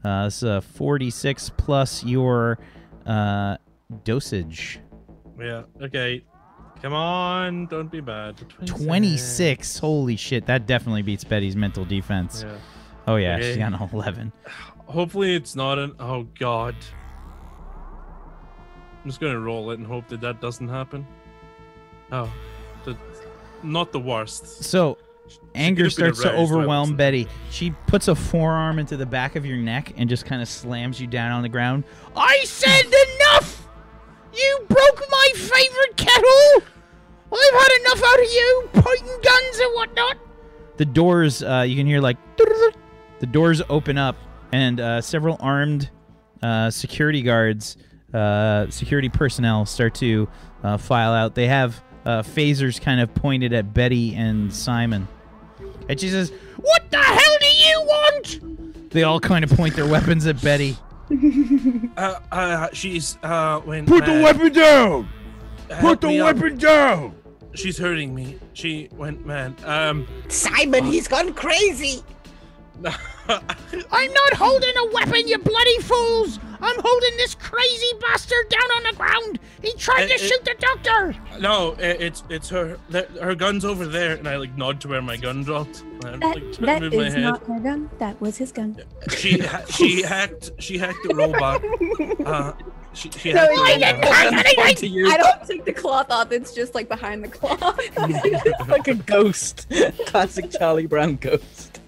Uh, 0.04 0.24
it's 0.28 0.42
uh, 0.44 0.62
46 0.62 1.52
plus 1.58 2.04
your 2.04 2.58
uh, 3.06 3.58
dosage. 4.04 4.80
Yeah. 5.40 5.64
Okay. 5.82 6.24
Come 6.82 6.94
on, 6.94 7.68
don't 7.68 7.92
be 7.92 8.00
bad. 8.02 8.42
26. 8.66 9.78
Holy 9.78 10.16
shit, 10.16 10.46
that 10.48 10.66
definitely 10.66 11.04
beats 11.04 11.24
Betty's 11.24 11.56
mental 11.56 11.86
defense. 11.86 12.44
Yeah. 12.46 12.56
Oh 13.08 13.16
yeah, 13.18 13.38
she's 13.38 13.48
Okay. 13.58 13.60
got 13.60 13.74
an 13.80 13.90
11. 13.94 14.32
Hopefully 14.86 15.36
it's 15.36 15.56
not 15.56 15.78
an. 15.80 15.94
Oh 16.00 16.24
God. 16.40 16.76
I'm 19.04 19.10
just 19.10 19.20
gonna 19.20 19.40
roll 19.40 19.72
it 19.72 19.80
and 19.80 19.88
hope 19.88 20.08
that 20.10 20.22
that 20.22 20.42
doesn't 20.42 20.68
happen. 20.70 21.06
Oh, 22.12 22.32
the, 22.84 22.96
not 23.64 23.92
the 23.92 24.00
worst. 24.00 24.64
So 24.64 24.98
anger 25.56 25.90
starts 25.90 26.20
to 26.22 26.28
erased, 26.30 26.36
I 26.36 26.40
would 26.40 26.44
overwhelm. 26.44 26.96
Betty. 26.96 27.28
She 27.52 27.72
puts 27.88 28.08
a 28.08 28.16
forearm 28.16 28.80
into 28.80 28.98
the 28.98 29.06
back 29.06 29.36
of 29.36 29.46
your 29.46 29.58
neck 29.58 29.94
and 29.98 30.10
just 30.10 30.26
kind 30.26 30.42
of 30.42 30.48
slams 30.48 31.00
you 31.00 31.08
down 31.08 31.32
on 31.32 31.42
the 31.42 31.50
ground. 31.50 31.84
I 32.16 32.44
said 32.44 32.86
enough! 32.86 33.68
You 34.34 34.60
broke 34.68 35.04
my 35.10 35.32
favorite 35.36 35.98
kettle! 35.98 36.68
I've 37.34 37.54
had 37.62 37.80
enough 37.82 38.04
out 38.04 38.20
of 38.20 38.26
you, 38.32 38.70
pointing 38.74 39.08
guns 39.08 39.58
and 39.60 39.74
whatnot. 39.76 40.18
The 40.78 40.86
doors, 40.86 41.44
uh, 41.44 41.66
you 41.68 41.76
can 41.76 41.86
hear 41.86 42.02
like 42.02 42.18
the 43.20 43.28
doors 43.28 43.62
open 43.70 43.98
up, 43.98 44.16
and 44.52 44.80
uh, 44.80 45.02
several 45.02 45.38
armed 45.40 45.90
uh, 46.42 46.70
security 46.70 47.22
guards, 47.22 47.78
uh, 48.14 48.70
security 48.70 49.10
personnel 49.10 49.66
start 49.66 49.96
to 49.96 50.28
uh, 50.64 50.78
file 50.78 51.14
out. 51.14 51.36
They 51.36 51.48
have 51.48 51.82
uh, 52.06 52.22
phasers 52.24 52.82
kind 52.82 53.00
of 53.00 53.14
pointed 53.14 53.54
at 53.54 53.74
Betty 53.74 54.16
and 54.16 54.54
Simon. 54.54 55.08
And 55.88 56.00
she 56.00 56.10
says, 56.10 56.32
What 56.58 56.90
the 56.92 56.98
hell 56.98 57.38
do 57.40 57.48
you 57.48 57.82
want? 57.82 58.90
They 58.92 59.04
all 59.04 59.20
kind 59.20 59.44
of 59.46 59.52
point 59.52 59.76
their 59.76 59.88
weapons 59.88 60.26
at 60.28 60.42
Betty. 60.42 60.76
Uh, 61.98 62.20
uh, 62.32 62.70
she's 62.74 63.18
uh 63.22 63.60
when 63.62 63.86
Put 63.86 64.06
the 64.06 64.14
weapon 64.24 64.54
down! 64.54 65.10
Help 65.70 65.82
Put 65.82 66.02
the 66.02 66.08
me 66.08 66.20
up. 66.22 66.36
weapon 66.38 66.58
down! 66.58 67.16
She's 67.54 67.78
hurting 67.78 68.14
me. 68.16 68.38
She 68.54 68.90
went 68.94 69.26
mad. 69.26 69.56
Um. 69.66 70.08
Simon, 70.30 70.86
he's 70.86 71.08
gone 71.08 71.34
crazy. 71.34 72.02
I'm 73.28 74.14
not 74.14 74.34
holding 74.34 74.76
a 74.76 74.86
weapon, 74.92 75.28
you 75.28 75.38
bloody 75.38 75.78
fools! 75.82 76.40
I'm 76.60 76.76
holding 76.80 77.18
this 77.18 77.36
crazy 77.36 77.88
bastard 78.00 78.50
down 78.50 78.64
on 78.78 78.84
the 78.90 78.96
ground! 78.98 79.40
He 79.62 79.72
tried 79.76 80.08
to 80.08 80.16
Uh, 80.16 80.18
shoot 80.18 80.44
the 80.44 80.56
doctor! 80.60 81.16
no, 81.40 81.74
i- 81.78 81.82
it's 82.08 82.24
it's 82.30 82.50
her. 82.50 82.78
the- 82.90 83.08
Her 83.22 83.36
gun's 83.36 83.66
over 83.66 83.86
there, 83.86 84.16
and 84.16 84.28
I 84.28 84.38
like 84.38 84.58
nod 84.58 84.82
to 84.82 84.88
where 84.88 85.02
my 85.02 85.16
gun 85.16 85.44
dropped. 85.44 85.82
And, 86.06 86.22
That, 86.24 86.36
like, 86.36 86.58
that 86.58 86.82
move 86.82 86.94
my 86.94 87.10
head. 87.12 87.22
not 87.22 87.46
her 87.46 87.60
gun. 87.60 87.90
That 88.00 88.20
was 88.20 88.38
his 88.38 88.52
gun. 88.52 88.76
She 89.16 89.38
ha- 89.38 89.66
she 89.70 90.02
hacked 90.02 90.50
she 90.58 90.80
hacked 90.80 91.08
the 91.08 91.14
robot. 91.14 91.62
Uh, 92.26 92.54
she, 92.94 93.10
she 93.12 93.34
No, 93.34 93.40
hacked 93.42 94.02
the 94.02 94.08
I 94.10 94.26
robot. 94.26 94.76
didn't 94.76 94.78
to 94.78 95.06
I 95.12 95.18
don't 95.18 95.48
take 95.48 95.66
the 95.66 95.74
cloth 95.74 96.10
off. 96.12 96.32
It's 96.32 96.54
just 96.54 96.76
like 96.76 96.88
behind 96.90 97.24
the 97.24 97.28
cloth. 97.28 97.62
like 98.70 98.88
a 98.88 98.96
ghost. 98.96 99.68
Classic 100.08 100.50
Charlie 100.52 100.86
Brown 100.88 101.16
ghost. 101.18 101.80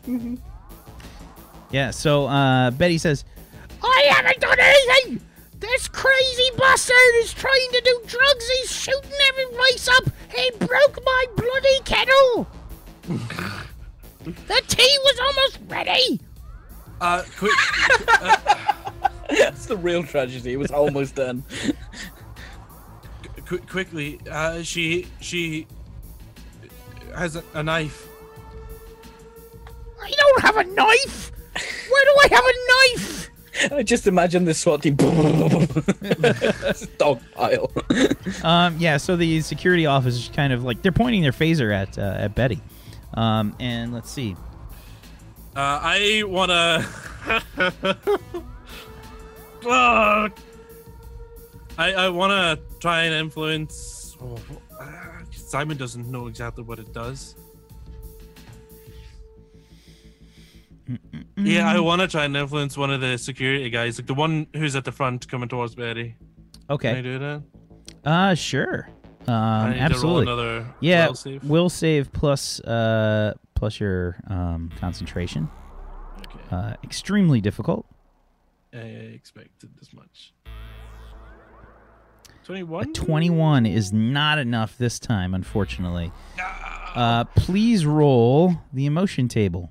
Yeah, 1.71 1.91
so 1.91 2.27
uh, 2.27 2.71
Betty 2.71 2.97
says, 2.97 3.25
I 3.83 4.07
haven't 4.15 4.39
done 4.39 4.57
anything! 4.59 5.21
This 5.59 5.87
crazy 5.87 6.49
bastard 6.57 6.95
is 7.17 7.33
trying 7.33 7.69
to 7.71 7.81
do 7.85 8.01
drugs. 8.05 8.49
He's 8.59 8.71
shooting 8.75 9.11
every 9.29 9.45
place 9.55 9.87
up. 9.87 10.03
He 10.35 10.51
broke 10.59 10.99
my 11.05 11.25
bloody 11.37 11.79
kettle. 11.85 12.47
the 14.25 14.61
tea 14.67 14.97
was 15.03 15.19
almost 15.19 15.59
ready. 15.69 16.19
Uh, 17.01 17.23
quick. 17.37 17.51
That's 19.37 19.65
the 19.65 19.77
real 19.77 20.03
tragedy. 20.03 20.53
It 20.53 20.57
was 20.57 20.71
almost 20.71 21.15
done. 21.15 21.43
Qu- 23.45 23.59
quickly, 23.59 24.19
uh, 24.29 24.61
she 24.63 25.07
she 25.19 25.67
has 27.15 27.35
a, 27.35 27.43
a 27.53 27.63
knife. 27.63 28.07
I 30.01 30.11
don't 30.11 30.41
have 30.41 30.57
a 30.57 30.63
knife. 30.63 31.31
Where 31.89 32.05
do 32.05 32.15
I 32.23 32.27
have 32.31 32.45
a 32.45 32.53
knife? 32.71 33.29
I 33.71 33.83
just 33.83 34.07
imagine 34.07 34.45
the 34.45 34.53
SWAT 34.53 34.81
team. 34.81 34.95
Dog 36.97 37.21
pile. 37.33 37.71
Um, 38.43 38.75
yeah, 38.79 38.97
so 38.97 39.15
the 39.15 39.41
security 39.41 39.85
officers 39.85 40.29
kind 40.35 40.51
of 40.51 40.63
like 40.63 40.81
they're 40.81 40.91
pointing 40.91 41.21
their 41.21 41.31
phaser 41.31 41.73
at 41.73 41.97
uh, 41.97 42.15
at 42.17 42.35
Betty. 42.35 42.59
Um, 43.13 43.55
and 43.59 43.93
let's 43.93 44.11
see. 44.11 44.35
Uh, 45.55 45.79
I 45.81 46.23
wanna. 46.25 46.85
I 49.71 50.29
I 51.77 52.09
wanna 52.09 52.57
try 52.79 53.03
and 53.03 53.13
influence. 53.13 54.15
Oh, 54.21 54.37
uh, 54.79 54.85
Simon 55.31 55.77
doesn't 55.77 56.09
know 56.09 56.27
exactly 56.27 56.63
what 56.63 56.79
it 56.79 56.93
does. 56.93 57.35
Yeah, 61.37 61.69
I 61.69 61.79
want 61.79 62.01
to 62.01 62.07
try 62.07 62.25
and 62.25 62.35
influence 62.35 62.77
one 62.77 62.91
of 62.91 62.99
the 63.01 63.17
security 63.17 63.69
guys, 63.69 63.97
like 63.97 64.05
the 64.07 64.13
one 64.13 64.47
who's 64.55 64.75
at 64.75 64.83
the 64.85 64.91
front 64.91 65.27
coming 65.27 65.47
towards 65.49 65.75
Betty. 65.75 66.15
Okay. 66.69 66.89
Can 66.89 66.97
I 66.97 67.01
do 67.01 67.19
that? 67.19 67.43
Uh, 68.05 68.35
sure. 68.35 68.89
Um, 69.27 69.33
absolutely. 69.33 70.25
To 70.25 70.65
Yeah, 70.81 71.07
will 71.07 71.15
save. 71.15 71.43
will 71.45 71.69
save 71.69 72.11
plus 72.11 72.59
uh 72.61 73.33
plus 73.55 73.79
your 73.79 74.17
um 74.27 74.69
concentration. 74.79 75.49
Okay. 76.19 76.39
Uh, 76.51 76.73
extremely 76.83 77.39
difficult. 77.39 77.85
I 78.73 78.77
expected 78.79 79.69
this 79.77 79.93
much. 79.93 80.33
A 80.45 82.45
21? 82.45 82.93
21 82.93 83.65
is 83.65 83.93
not 83.93 84.37
enough 84.37 84.77
this 84.77 84.99
time, 84.99 85.33
unfortunately. 85.33 86.11
Uh, 86.95 87.23
please 87.35 87.85
roll 87.85 88.55
the 88.73 88.85
emotion 88.85 89.27
table. 89.27 89.69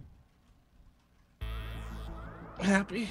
Happy. 2.60 3.08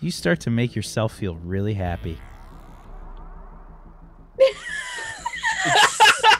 You 0.00 0.10
start 0.10 0.40
to 0.40 0.50
make 0.50 0.76
yourself 0.76 1.14
feel 1.14 1.36
really 1.36 1.74
happy. 1.74 2.18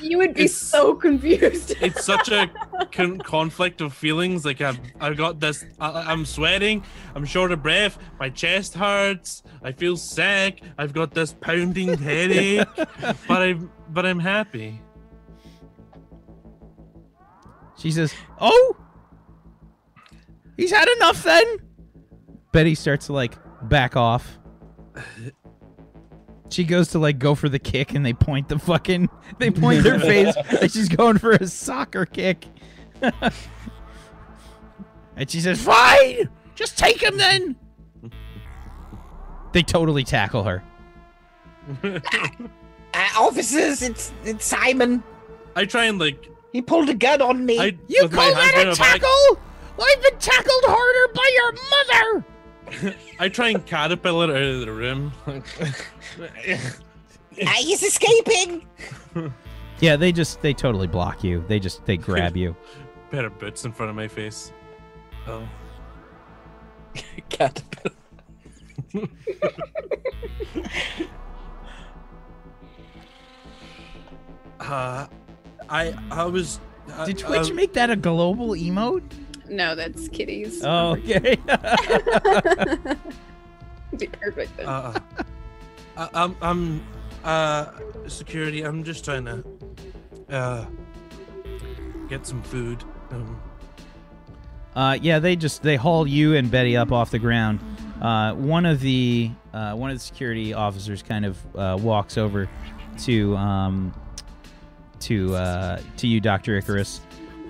You 0.07 0.19
would 0.19 0.35
be 0.35 0.47
so 0.47 0.95
confused. 0.95 1.75
It's 1.81 2.05
such 2.05 2.31
a 2.31 2.51
con- 2.93 3.19
conflict 3.19 3.81
of 3.81 3.93
feelings. 3.93 4.45
Like 4.45 4.61
I've, 4.61 4.81
I've 5.01 5.17
got 5.17 5.41
this. 5.41 5.65
I, 5.81 6.13
I'm 6.13 6.25
sweating. 6.25 6.83
I'm 7.15 7.25
short 7.25 7.53
of 7.53 7.63
breath. 7.63 7.99
My 8.19 8.31
chest 8.31 8.75
hurts. 8.75 9.43
I 9.63 9.73
feel 9.73 9.97
sick. 9.97 10.63
I've 10.79 10.93
got 10.93 11.13
this 11.15 11.33
pounding 11.41 11.97
headache. 11.99 12.67
but 12.77 13.43
I'm, 13.43 13.71
but 13.91 14.07
I'm 14.07 14.19
happy. 14.19 14.81
She 17.79 17.91
says, 17.91 18.15
"Oh, 18.41 18.77
he's 20.57 20.71
had 20.73 20.89
enough 20.97 21.23
then." 21.23 21.59
Betty 22.53 22.75
starts 22.75 23.07
to 23.07 23.13
like 23.13 23.37
back 23.69 23.97
off. 23.97 24.39
She 26.49 26.65
goes 26.65 26.89
to 26.89 26.99
like 26.99 27.19
go 27.19 27.35
for 27.35 27.49
the 27.49 27.59
kick, 27.59 27.95
and 27.95 28.05
they 28.05 28.13
point 28.13 28.49
the 28.49 28.59
fucking 28.59 29.09
they 29.39 29.51
point 29.51 29.83
their 29.83 29.99
face, 29.99 30.35
and 30.61 30.71
she's 30.71 30.89
going 30.89 31.19
for 31.19 31.33
a 31.33 31.47
soccer 31.47 32.07
kick. 32.07 32.47
and 33.03 33.33
she 35.29 35.41
says, 35.41 35.63
"Fine, 35.63 36.29
just 36.55 36.79
take 36.79 37.03
him 37.03 37.17
then." 37.17 37.57
They 39.53 39.63
totally 39.63 40.05
tackle 40.05 40.45
her. 40.45 40.63
Uh, 41.83 41.99
officers, 43.19 43.83
it's 43.83 44.13
it's 44.25 44.45
Simon. 44.45 45.03
I 45.55 45.65
try 45.65 45.85
and 45.87 45.99
like. 45.99 46.31
He 46.53 46.63
pulled 46.63 46.89
a 46.89 46.95
gun 46.95 47.21
on 47.21 47.45
me. 47.45 47.59
I 47.59 47.77
You 47.87 48.09
call 48.09 48.33
that 48.33 48.67
a 48.67 48.75
tackle? 48.75 49.39
I've 49.79 50.03
been 50.03 50.19
tackled 50.19 50.65
harder 50.65 51.13
by 51.13 51.31
your 51.35 51.53
mother. 51.53 52.36
I 53.21 53.29
try 53.29 53.51
and 53.51 53.65
caterpillar 53.65 54.35
out 54.35 54.43
of 54.43 54.61
the 54.61 54.73
room. 54.73 55.13
Ah, 57.47 57.53
he's 57.59 57.83
escaping. 57.83 58.67
Yeah, 59.81 59.97
they 59.97 60.11
just 60.11 60.41
they 60.41 60.55
totally 60.55 60.87
block 60.87 61.23
you. 61.23 61.45
They 61.49 61.61
just 61.61 61.85
they 61.85 61.99
grab 61.99 62.35
you. 62.35 62.57
Pair 63.11 63.27
of 63.27 63.39
boots 63.39 63.67
in 63.67 63.73
front 63.73 63.91
of 63.91 63.97
my 63.97 64.09
face. 64.09 64.51
Oh. 65.27 65.47
Caterpillar. 67.29 67.95
Uh, 74.61 75.07
I 75.69 75.95
I 76.11 76.25
was. 76.25 76.61
Uh, 76.91 77.05
Did 77.05 77.19
Twitch 77.19 77.51
uh, 77.51 77.55
make 77.55 77.75
that 77.75 77.91
a 77.91 77.97
global 77.97 78.51
emote? 78.51 79.03
No, 79.49 79.75
that's 79.75 80.09
kitties. 80.09 80.63
Oh, 80.65 80.93
okay. 80.97 81.37
be 83.97 84.07
perfect 84.09 84.57
then. 84.57 84.67
uh, 84.67 84.99
I, 85.97 86.09
I'm 86.15 86.37
I'm 86.43 86.83
uh 87.25 87.73
security. 88.09 88.63
I'm 88.63 88.85
just 88.85 89.05
trying 89.05 89.25
to 89.25 89.45
uh 90.31 90.67
get 92.09 92.27
some 92.27 92.43
food. 92.43 92.85
Um, 93.11 93.41
Uh, 94.75 94.99
yeah, 95.01 95.19
they 95.19 95.37
just 95.37 95.63
they 95.63 95.77
haul 95.77 96.07
you 96.07 96.35
and 96.35 96.51
Betty 96.51 96.77
up 96.77 96.93
off 96.93 97.11
the 97.11 97.19
ground. 97.19 97.61
Uh, 98.03 98.35
one 98.35 98.67
of 98.67 98.81
the 98.81 99.31
uh, 99.55 99.73
one 99.75 99.91
of 99.91 99.97
the 99.97 100.03
security 100.03 100.53
officers 100.53 101.03
kind 101.03 101.25
of 101.25 101.57
uh, 101.57 101.79
walks 101.81 102.19
over 102.19 102.47
to 103.05 103.35
um, 103.37 103.95
to 105.01 105.35
uh, 105.35 105.81
to 105.97 106.07
you, 106.07 106.21
Doctor 106.21 106.57
Icarus, 106.59 107.01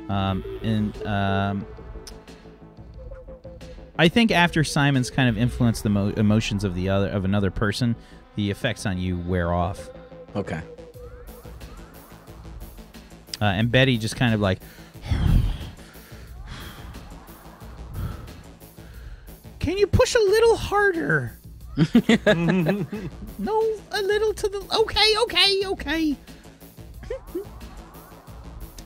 um, 0.09 0.45
and 0.63 1.05
um, 1.05 1.67
I 3.99 4.09
think 4.09 4.31
after 4.31 4.63
Simon's 4.63 5.11
kind 5.11 5.29
of 5.29 5.39
influenced 5.39 5.83
the 5.83 5.89
mo- 5.89 6.13
emotions 6.17 6.65
of 6.65 6.75
the 6.75 6.89
other 6.89 7.09
of 7.09 7.25
another 7.25 7.51
person, 7.51 7.97
the 8.35 8.51
effects 8.51 8.85
on 8.87 8.99
you 8.99 9.19
wear 9.19 9.53
off. 9.53 9.89
Okay. 10.35 10.61
Uh, 13.41 13.45
and 13.45 13.71
Betty 13.71 13.99
just 13.99 14.17
kind 14.17 14.35
of 14.35 14.41
like. 14.41 14.59
Can 19.59 19.79
you 19.79 19.87
push 19.87 20.15
a 20.15 20.19
little 20.19 20.57
harder? 20.57 21.33
no, 21.77 23.63
a 23.91 24.03
little 24.03 24.33
to 24.33 24.49
the. 24.49 24.67
Okay, 24.81 25.17
okay, 25.23 25.67
okay. 25.67 26.17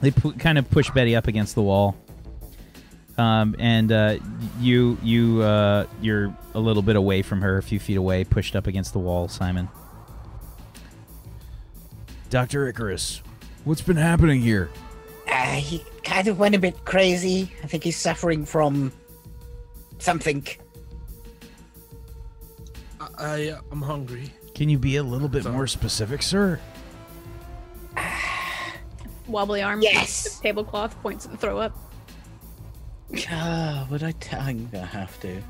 they 0.01 0.11
pu- 0.11 0.33
kind 0.33 0.59
of 0.59 0.68
push 0.70 0.90
Betty 0.90 1.14
up 1.14 1.27
against 1.27 1.55
the 1.55 1.62
wall. 1.62 1.96
Um, 3.20 3.54
and 3.59 3.92
uh, 3.92 4.16
you 4.61 4.96
you 5.02 5.42
uh, 5.42 5.85
you're 6.00 6.35
a 6.54 6.59
little 6.61 6.80
bit 6.80 6.96
away 6.96 7.20
from 7.20 7.42
her, 7.42 7.59
a 7.59 7.62
few 7.62 7.78
feet 7.78 7.98
away, 7.98 8.24
pushed 8.24 8.56
up 8.56 8.66
against 8.66 8.94
the 8.94 8.98
wall, 8.98 9.28
Simon. 9.28 9.68
Dr. 12.30 12.66
Icarus, 12.66 13.20
what's 13.64 13.83
been 13.83 13.98
happening 13.98 14.40
here? 14.40 14.70
Uh, 15.30 15.56
he 15.56 15.85
kind 16.02 16.28
of 16.28 16.38
went 16.38 16.54
a 16.54 16.59
bit 16.59 16.87
crazy. 16.87 17.52
I 17.62 17.66
think 17.66 17.85
he's 17.85 17.98
suffering 17.98 18.46
from 18.46 18.90
something. 19.98 20.46
I, 22.98 23.09
I 23.18 23.59
I'm 23.70 23.83
hungry. 23.83 24.33
Can 24.54 24.70
you 24.70 24.78
be 24.78 24.96
a 24.96 25.02
little 25.02 25.28
bit 25.28 25.44
more 25.44 25.66
specific, 25.66 26.22
sir? 26.22 26.59
Wobbly 29.28 29.61
arm. 29.61 29.83
Yes. 29.83 30.40
Tablecloth 30.40 30.98
points 31.02 31.26
at 31.26 31.33
the 31.33 31.37
throw 31.37 31.59
up. 31.59 31.89
Ah, 33.31 33.87
but 33.90 34.03
I 34.03 34.12
t- 34.12 34.37
I'm 34.37 34.68
gonna 34.68 34.87
have 34.87 35.18
to. 35.20 35.42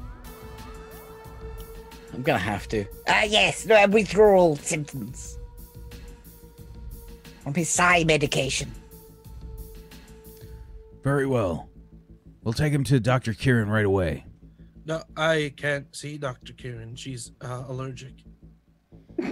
I'm 2.12 2.22
gonna 2.22 2.38
have 2.38 2.66
to. 2.68 2.84
Uh, 3.06 3.26
yes, 3.28 3.66
no, 3.66 3.86
withdrawal 3.86 4.56
symptoms. 4.56 5.38
From 7.42 7.54
his 7.54 7.68
psi 7.68 8.04
medication. 8.04 8.70
Very 11.02 11.26
well. 11.26 11.68
We'll 12.42 12.54
take 12.54 12.72
him 12.72 12.84
to 12.84 13.00
Dr. 13.00 13.32
Kieran 13.34 13.68
right 13.68 13.84
away. 13.84 14.24
No, 14.86 15.02
I 15.16 15.52
can't 15.56 15.94
see 15.94 16.18
Dr. 16.18 16.52
Kieran. 16.54 16.96
She's 16.96 17.32
uh, 17.40 17.64
allergic. 17.68 18.12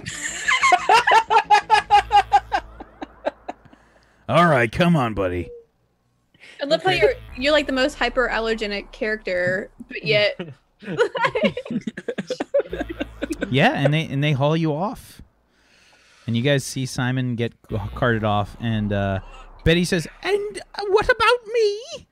All 4.29 4.45
right, 4.45 4.71
come 4.71 4.95
on, 4.95 5.15
buddy. 5.15 5.49
I 6.61 6.65
love 6.65 6.83
how 6.83 6.91
you're 6.91 7.13
you're 7.37 7.53
like 7.53 7.67
the 7.67 7.73
most 7.73 7.97
hyperallergenic 7.97 8.91
character, 8.91 9.69
but 9.87 10.03
yet 10.03 10.37
Yeah, 13.49 13.73
and 13.73 13.93
they 13.93 14.05
and 14.05 14.23
they 14.23 14.33
haul 14.33 14.55
you 14.55 14.73
off, 14.73 15.21
and 16.27 16.37
you 16.37 16.43
guys 16.43 16.63
see 16.63 16.85
Simon 16.85 17.35
get 17.35 17.53
carted 17.95 18.23
off, 18.23 18.55
and 18.59 18.93
uh, 18.93 19.19
Betty 19.63 19.85
says, 19.85 20.07
"And 20.23 20.61
uh, 20.75 20.83
what 20.89 21.05
about 21.05 21.47
me?" 21.53 22.07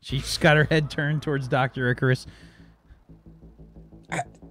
She's 0.00 0.38
got 0.38 0.56
her 0.56 0.64
head 0.64 0.90
turned 0.90 1.22
towards 1.22 1.48
Doctor 1.48 1.90
Icarus. 1.90 2.26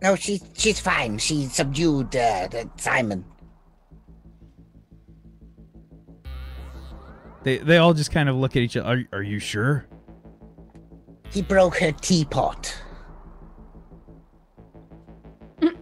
No, 0.01 0.15
she, 0.15 0.41
she's 0.57 0.79
fine. 0.79 1.19
She 1.19 1.45
subdued 1.45 2.15
uh, 2.15 2.47
Simon. 2.77 3.23
They 7.43 7.57
they 7.57 7.77
all 7.77 7.93
just 7.93 8.11
kind 8.11 8.29
of 8.29 8.35
look 8.35 8.55
at 8.55 8.61
each 8.61 8.77
other. 8.77 8.87
Are, 8.89 9.19
are 9.19 9.23
you 9.23 9.39
sure? 9.39 9.85
He 11.31 11.41
broke 11.41 11.77
her 11.79 11.91
teapot. 11.91 12.75
Can't 15.59 15.75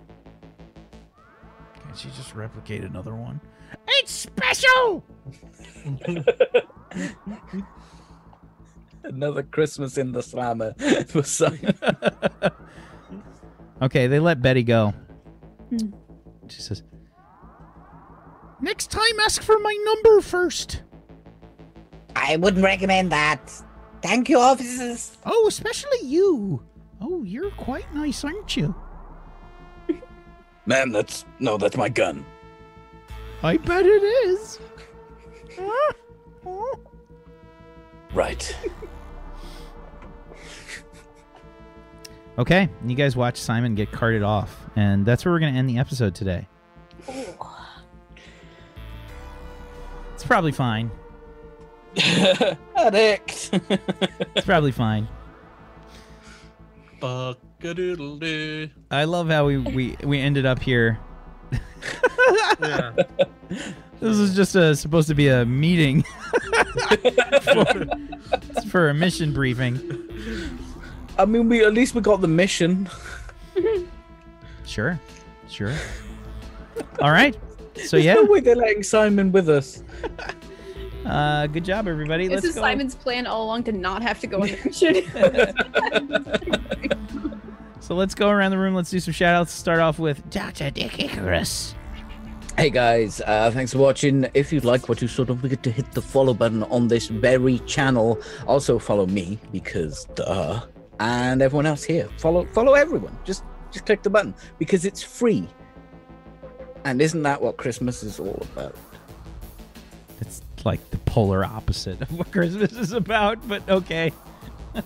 she 1.95 2.09
just 2.09 2.35
replicate 2.35 2.83
another 2.83 3.15
one? 3.15 3.41
It's 3.87 4.11
special! 4.11 5.03
Another 9.03 9.43
Christmas 9.43 9.97
in 9.97 10.11
the 10.11 10.21
slammer 10.21 10.73
for 11.07 11.23
Simon. 11.23 11.77
Okay, 13.81 14.07
they 14.07 14.19
let 14.19 14.41
Betty 14.41 14.61
go. 14.63 14.93
Hmm. 15.69 15.91
She 16.49 16.61
says, 16.61 16.83
Next 18.59 18.91
time, 18.91 19.19
ask 19.21 19.41
for 19.41 19.57
my 19.57 19.73
number 19.85 20.19
first. 20.19 20.83
I 22.15 22.37
wouldn't 22.37 22.63
recommend 22.63 23.11
that. 23.11 23.51
Thank 24.01 24.29
you, 24.29 24.39
officers. 24.39 25.17
Oh, 25.25 25.47
especially 25.47 25.99
you. 26.03 26.63
Oh, 27.01 27.23
you're 27.23 27.51
quite 27.51 27.93
nice, 27.93 28.23
aren't 28.23 28.55
you? 28.55 28.75
Man, 30.65 30.91
that's 30.91 31.25
no, 31.39 31.57
that's 31.57 31.77
my 31.77 31.89
gun. 31.89 32.25
I 33.41 33.57
bet 33.57 33.85
it 33.85 34.03
is. 34.03 34.59
Right. 38.13 38.55
"Okay." 42.37 42.69
You 42.85 42.95
guys 42.95 43.15
watch 43.15 43.37
Simon 43.37 43.75
get 43.75 43.91
carted 43.91 44.23
off, 44.23 44.67
and 44.75 45.05
that's 45.05 45.25
where 45.25 45.33
we're 45.33 45.39
gonna 45.39 45.57
end 45.57 45.69
the 45.69 45.77
episode 45.77 46.15
today. 46.15 46.47
It's 50.13 50.23
probably 50.25 50.51
fine. 50.51 50.91
Addict. 52.75 53.49
It's 54.35 54.45
probably 54.45 54.71
fine. 54.71 55.07
Buck-a-doodle-doo. 56.99 58.69
I 58.91 59.05
love 59.05 59.29
how 59.29 59.45
we 59.45 59.57
we, 59.57 59.95
we 60.03 60.19
ended 60.19 60.45
up 60.45 60.59
here. 60.59 60.99
Yeah. 62.61 62.93
This 63.99 64.17
is 64.17 64.35
just 64.35 64.55
a, 64.55 64.75
supposed 64.75 65.09
to 65.09 65.15
be 65.15 65.27
a 65.27 65.45
meeting 65.45 66.03
for, 67.41 67.85
for 68.69 68.89
a 68.89 68.93
mission 68.93 69.33
briefing. 69.33 70.57
I 71.17 71.25
mean, 71.25 71.49
we 71.49 71.65
at 71.65 71.73
least 71.73 71.95
we 71.95 72.01
got 72.01 72.21
the 72.21 72.27
mission. 72.27 72.87
Sure, 74.65 74.99
sure. 75.49 75.73
All 77.01 77.11
right. 77.11 77.35
So 77.75 77.97
There's 77.97 78.05
yeah, 78.05 78.13
no 78.15 78.25
way 78.25 78.39
they're 78.39 78.55
letting 78.55 78.83
Simon 78.83 79.31
with 79.31 79.49
us. 79.49 79.83
Uh, 81.05 81.47
good 81.47 81.65
job, 81.65 81.87
everybody. 81.87 82.27
this 82.27 82.35
Let's 82.35 82.47
is 82.47 82.55
go. 82.55 82.61
Simon's 82.61 82.95
plan 82.95 83.27
all 83.27 83.43
along 83.43 83.63
to 83.63 83.71
not 83.71 84.01
have 84.01 84.19
to 84.19 84.27
go 84.27 84.41
on 84.41 84.49
the 84.49 84.57
mission. 84.65 84.95
So 87.81 87.95
let's 87.95 88.13
go 88.13 88.29
around 88.29 88.51
the 88.51 88.57
room. 88.59 88.75
Let's 88.75 88.91
do 88.91 88.99
some 88.99 89.13
shout 89.13 89.33
outs. 89.33 89.51
Start 89.51 89.79
off 89.79 89.97
with 89.97 90.29
Dr. 90.29 90.69
Dick 90.69 90.99
Icarus. 90.99 91.73
Hey 92.55 92.69
guys, 92.69 93.19
uh, 93.21 93.49
thanks 93.51 93.71
for 93.73 93.79
watching. 93.79 94.27
If 94.35 94.53
you'd 94.53 94.63
like 94.63 94.87
what 94.89 95.01
you 95.01 95.07
saw, 95.07 95.23
don't 95.23 95.39
forget 95.39 95.63
to 95.63 95.71
hit 95.71 95.91
the 95.93 96.01
follow 96.01 96.35
button 96.35 96.61
on 96.63 96.87
this 96.87 97.07
very 97.07 97.57
channel. 97.59 98.21
Also 98.45 98.77
follow 98.77 99.07
me 99.07 99.39
because 99.51 100.05
duh, 100.13 100.61
and 100.99 101.41
everyone 101.41 101.65
else 101.65 101.83
here. 101.83 102.07
Follow 102.17 102.45
follow 102.47 102.73
everyone. 102.73 103.17
Just 103.23 103.43
just 103.71 103.87
click 103.87 104.03
the 104.03 104.09
button 104.11 104.35
because 104.59 104.85
it's 104.85 105.01
free. 105.01 105.47
And 106.85 107.01
isn't 107.01 107.23
that 107.23 107.41
what 107.41 107.57
Christmas 107.57 108.03
is 108.03 108.19
all 108.19 108.45
about? 108.53 108.75
It's 110.69 110.81
like 110.81 110.91
the 110.91 110.97
polar 111.09 111.43
opposite 111.43 111.99
of 111.99 112.15
what 112.15 112.31
Christmas 112.31 112.73
is 112.73 112.91
about, 112.91 113.47
but 113.47 113.67
okay. 113.67 114.13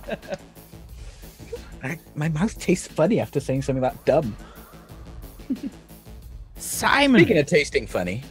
I, 1.84 1.99
my 2.16 2.30
mouth 2.30 2.57
tastes 2.57 2.88
funny 2.88 3.20
after 3.20 3.41
saying 3.41 3.64
something 3.64 3.82
that 3.82 4.05
dumb. 4.05 4.38
Simon. 6.55 7.20
Speaking 7.20 7.38
of 7.38 7.47
tasting 7.47 7.86
funny, 7.86 8.24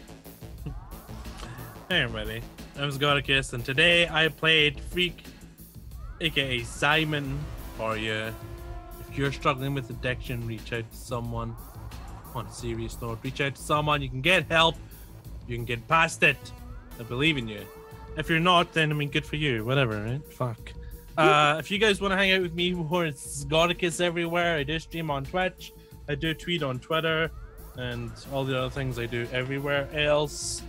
Hey 1.90 2.00
everybody, 2.04 2.40
I'm 2.78 2.90
Scoticus, 2.90 3.52
and 3.52 3.62
today 3.62 4.08
I 4.08 4.28
played 4.28 4.80
Freak, 4.80 5.22
aka 6.22 6.62
Simon, 6.62 7.38
for 7.76 7.98
you. 7.98 8.32
If 9.10 9.18
you're 9.18 9.32
struggling 9.32 9.74
with 9.74 9.90
addiction, 9.90 10.46
reach 10.46 10.72
out 10.72 10.90
to 10.90 10.96
someone. 10.96 11.54
On 12.34 12.46
a 12.46 12.52
serious 12.52 12.98
note, 13.02 13.18
reach 13.22 13.42
out 13.42 13.56
to 13.56 13.60
someone. 13.60 14.00
You 14.00 14.08
can 14.08 14.22
get 14.22 14.50
help. 14.50 14.76
You 15.46 15.56
can 15.56 15.66
get 15.66 15.86
past 15.86 16.22
it. 16.22 16.38
I 17.02 17.04
believe 17.04 17.36
in 17.36 17.48
you. 17.48 17.66
If 18.16 18.30
you're 18.30 18.38
not, 18.38 18.72
then 18.72 18.92
I 18.92 18.94
mean, 18.94 19.10
good 19.10 19.26
for 19.26 19.34
you. 19.34 19.64
Whatever, 19.64 20.00
right? 20.00 20.32
Fuck. 20.32 20.72
Uh, 21.18 21.56
if 21.58 21.68
you 21.68 21.78
guys 21.78 22.00
want 22.00 22.12
to 22.12 22.16
hang 22.16 22.30
out 22.30 22.42
with 22.42 22.54
me, 22.54 22.72
more 22.72 23.06
it's 23.06 23.44
Scoticus 23.44 24.00
everywhere. 24.00 24.56
I 24.56 24.62
do 24.62 24.78
stream 24.78 25.10
on 25.10 25.24
Twitch. 25.24 25.72
I 26.08 26.14
do 26.14 26.32
tweet 26.32 26.62
on 26.62 26.78
Twitter, 26.78 27.28
and 27.76 28.12
all 28.32 28.44
the 28.44 28.56
other 28.56 28.70
things 28.70 29.00
I 29.00 29.06
do 29.06 29.26
everywhere 29.32 29.88
else. 29.92 30.62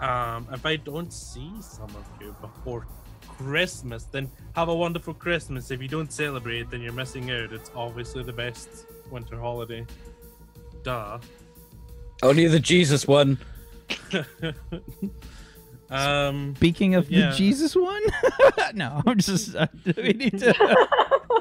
Um, 0.00 0.46
if 0.52 0.64
I 0.64 0.76
don't 0.76 1.12
see 1.12 1.50
some 1.60 1.90
of 1.90 2.06
you 2.20 2.36
before 2.40 2.86
Christmas, 3.26 4.04
then 4.04 4.30
have 4.54 4.68
a 4.68 4.74
wonderful 4.74 5.14
Christmas. 5.14 5.72
If 5.72 5.82
you 5.82 5.88
don't 5.88 6.12
celebrate, 6.12 6.70
then 6.70 6.80
you're 6.80 6.92
missing 6.92 7.32
out. 7.32 7.52
It's 7.52 7.72
obviously 7.74 8.22
the 8.22 8.32
best 8.32 8.86
winter 9.10 9.36
holiday. 9.36 9.84
Duh. 10.84 11.18
Only 12.22 12.46
the 12.46 12.60
Jesus 12.60 13.08
one. 13.08 13.38
um, 15.90 16.54
Speaking 16.56 16.94
of 16.94 17.10
Yeah. 17.10 17.30
the 17.30 17.36
Jesus 17.36 17.74
one, 17.76 18.02
no, 18.74 19.02
I'm 19.06 19.18
just 19.18 19.54
uh, 19.54 19.66
we 19.96 20.12
need 20.12 20.38
to. 20.38 20.54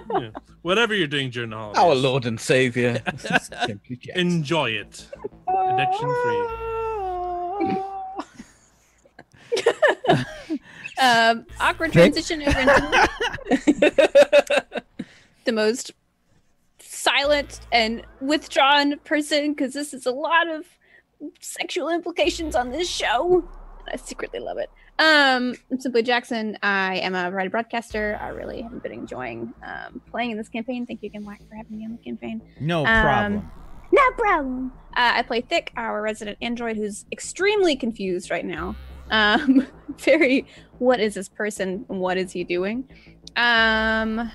yeah. 0.20 0.30
Whatever 0.62 0.94
you're 0.96 1.08
doing 1.08 1.30
during 1.30 1.50
the 1.52 1.58
holidays, 1.58 1.80
Our 1.84 1.96
Lord 1.96 2.26
and 2.26 2.40
Savior. 2.40 3.02
Enjoy 4.16 4.70
it. 4.72 5.08
Addiction 5.48 6.16
free. 6.24 6.48
Um, 10.98 11.46
awkward 11.60 11.92
transition 11.92 12.42
over 12.42 12.60
into 12.60 13.10
the 15.44 15.52
most 15.52 15.92
silent 16.80 17.60
and 17.72 18.02
withdrawn 18.22 18.98
person 19.00 19.52
because 19.54 19.74
this 19.74 19.94
is 19.94 20.06
a 20.06 20.12
lot 20.12 20.48
of 20.48 20.66
sexual 21.42 21.90
implications 21.90 22.56
on 22.56 22.72
this 22.72 22.90
show. 22.90 23.44
I 23.92 23.96
secretly 23.98 24.40
love 24.40 24.58
it. 24.58 24.70
Um, 25.00 25.56
I'm 25.72 25.80
simply 25.80 26.04
Jackson. 26.04 26.58
I 26.64 26.98
am 26.98 27.16
a 27.16 27.32
writer 27.32 27.50
broadcaster. 27.50 28.18
I 28.22 28.30
really 28.30 28.62
have 28.62 28.82
been 28.82 28.92
enjoying 28.94 29.54
um, 29.66 30.02
playing 30.12 30.32
in 30.32 30.38
this 30.38 30.50
campaign. 30.50 30.86
Thank 30.86 31.04
you 31.04 31.08
again, 31.08 31.26
Whack, 31.26 31.42
for 31.50 31.56
having 31.56 31.78
me 31.78 31.86
on 31.86 31.92
the 31.92 31.98
campaign. 32.04 32.42
No 32.60 32.86
Um, 32.86 33.02
problem. 33.04 33.52
No 33.92 34.12
problem. 34.18 34.72
Uh, 34.98 35.12
I 35.16 35.22
play 35.22 35.42
Thick, 35.42 35.72
our 35.78 36.02
resident 36.02 36.38
android, 36.42 36.78
who's 36.78 37.06
extremely 37.12 37.76
confused 37.76 38.32
right 38.32 38.46
now. 38.46 38.76
Um, 39.12 39.68
very, 40.00 40.48
what 40.80 41.00
is 41.00 41.14
this 41.14 41.30
person? 41.30 41.86
What 41.88 42.18
is 42.18 42.32
he 42.32 42.44
doing? 42.44 42.88
Um, 43.36 44.32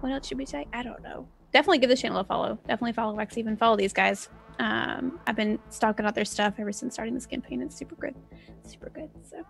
what 0.00 0.12
else 0.12 0.26
should 0.26 0.38
we 0.38 0.46
say? 0.46 0.66
I 0.72 0.82
don't 0.82 1.02
know. 1.02 1.26
Definitely 1.52 1.78
give 1.78 1.90
this 1.90 2.00
channel 2.00 2.18
a 2.18 2.24
follow. 2.24 2.58
Definitely 2.68 2.92
follow 2.92 3.14
Wax 3.14 3.36
even 3.38 3.56
follow 3.56 3.76
these 3.76 3.92
guys. 3.92 4.28
Um, 4.60 5.18
I've 5.26 5.36
been 5.36 5.58
stalking 5.70 6.04
out 6.04 6.14
their 6.14 6.26
stuff 6.26 6.54
ever 6.58 6.70
since 6.70 6.92
starting 6.92 7.14
this 7.14 7.24
campaign. 7.24 7.62
It's 7.62 7.74
super 7.74 7.94
good, 7.94 8.14
super 8.62 8.90
good. 8.90 9.08
So 9.22 9.42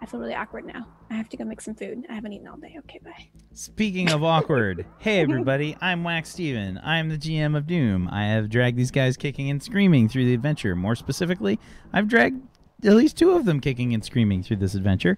I 0.00 0.06
feel 0.06 0.20
really 0.20 0.36
awkward 0.36 0.64
now. 0.64 0.86
I 1.10 1.14
have 1.14 1.28
to 1.30 1.36
go 1.36 1.44
make 1.44 1.60
some 1.60 1.74
food. 1.74 2.06
I 2.08 2.14
haven't 2.14 2.32
eaten 2.32 2.46
all 2.46 2.56
day. 2.56 2.76
Okay, 2.78 3.00
bye. 3.04 3.26
Speaking 3.54 4.12
of 4.12 4.22
awkward, 4.22 4.86
hey 4.98 5.18
everybody, 5.18 5.76
I'm 5.80 6.04
Wax 6.04 6.30
Steven. 6.30 6.78
I'm 6.84 7.08
the 7.08 7.18
GM 7.18 7.56
of 7.56 7.66
Doom. 7.66 8.08
I 8.12 8.26
have 8.26 8.48
dragged 8.48 8.78
these 8.78 8.92
guys 8.92 9.16
kicking 9.16 9.50
and 9.50 9.60
screaming 9.60 10.08
through 10.08 10.26
the 10.26 10.34
adventure. 10.34 10.76
More 10.76 10.94
specifically, 10.94 11.58
I've 11.92 12.06
dragged 12.06 12.40
at 12.84 12.94
least 12.94 13.18
two 13.18 13.32
of 13.32 13.46
them 13.46 13.58
kicking 13.58 13.94
and 13.94 14.04
screaming 14.04 14.44
through 14.44 14.58
this 14.58 14.76
adventure 14.76 15.16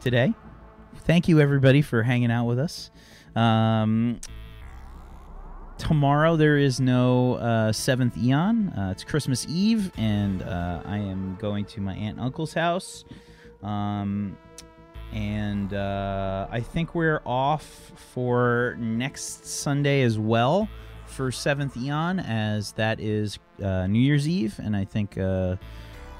today. 0.00 0.32
Thank 1.00 1.28
you 1.28 1.40
everybody 1.40 1.82
for 1.82 2.02
hanging 2.02 2.30
out 2.30 2.46
with 2.46 2.58
us. 2.58 2.90
Um, 3.34 4.18
tomorrow 5.78 6.36
there 6.36 6.56
is 6.56 6.80
no 6.80 7.34
uh, 7.34 7.72
seventh 7.72 8.16
Eon. 8.16 8.68
Uh, 8.70 8.90
it's 8.90 9.04
Christmas 9.04 9.46
Eve, 9.48 9.92
and 9.96 10.42
uh, 10.42 10.82
I 10.84 10.98
am 10.98 11.36
going 11.40 11.64
to 11.66 11.80
my 11.80 11.94
aunt 11.94 12.16
and 12.16 12.20
uncle's 12.20 12.52
house. 12.54 13.04
Um, 13.62 14.36
and 15.12 15.72
uh, 15.72 16.46
I 16.50 16.60
think 16.60 16.94
we're 16.94 17.22
off 17.24 17.92
for 18.12 18.76
next 18.78 19.46
Sunday 19.46 20.02
as 20.02 20.18
well 20.18 20.68
for 21.06 21.30
Seventh 21.30 21.76
Eon, 21.76 22.18
as 22.18 22.72
that 22.72 23.00
is 23.00 23.38
uh, 23.62 23.86
New 23.86 24.00
Year's 24.00 24.28
Eve, 24.28 24.58
and 24.62 24.76
I 24.76 24.84
think 24.84 25.16
uh, 25.16 25.56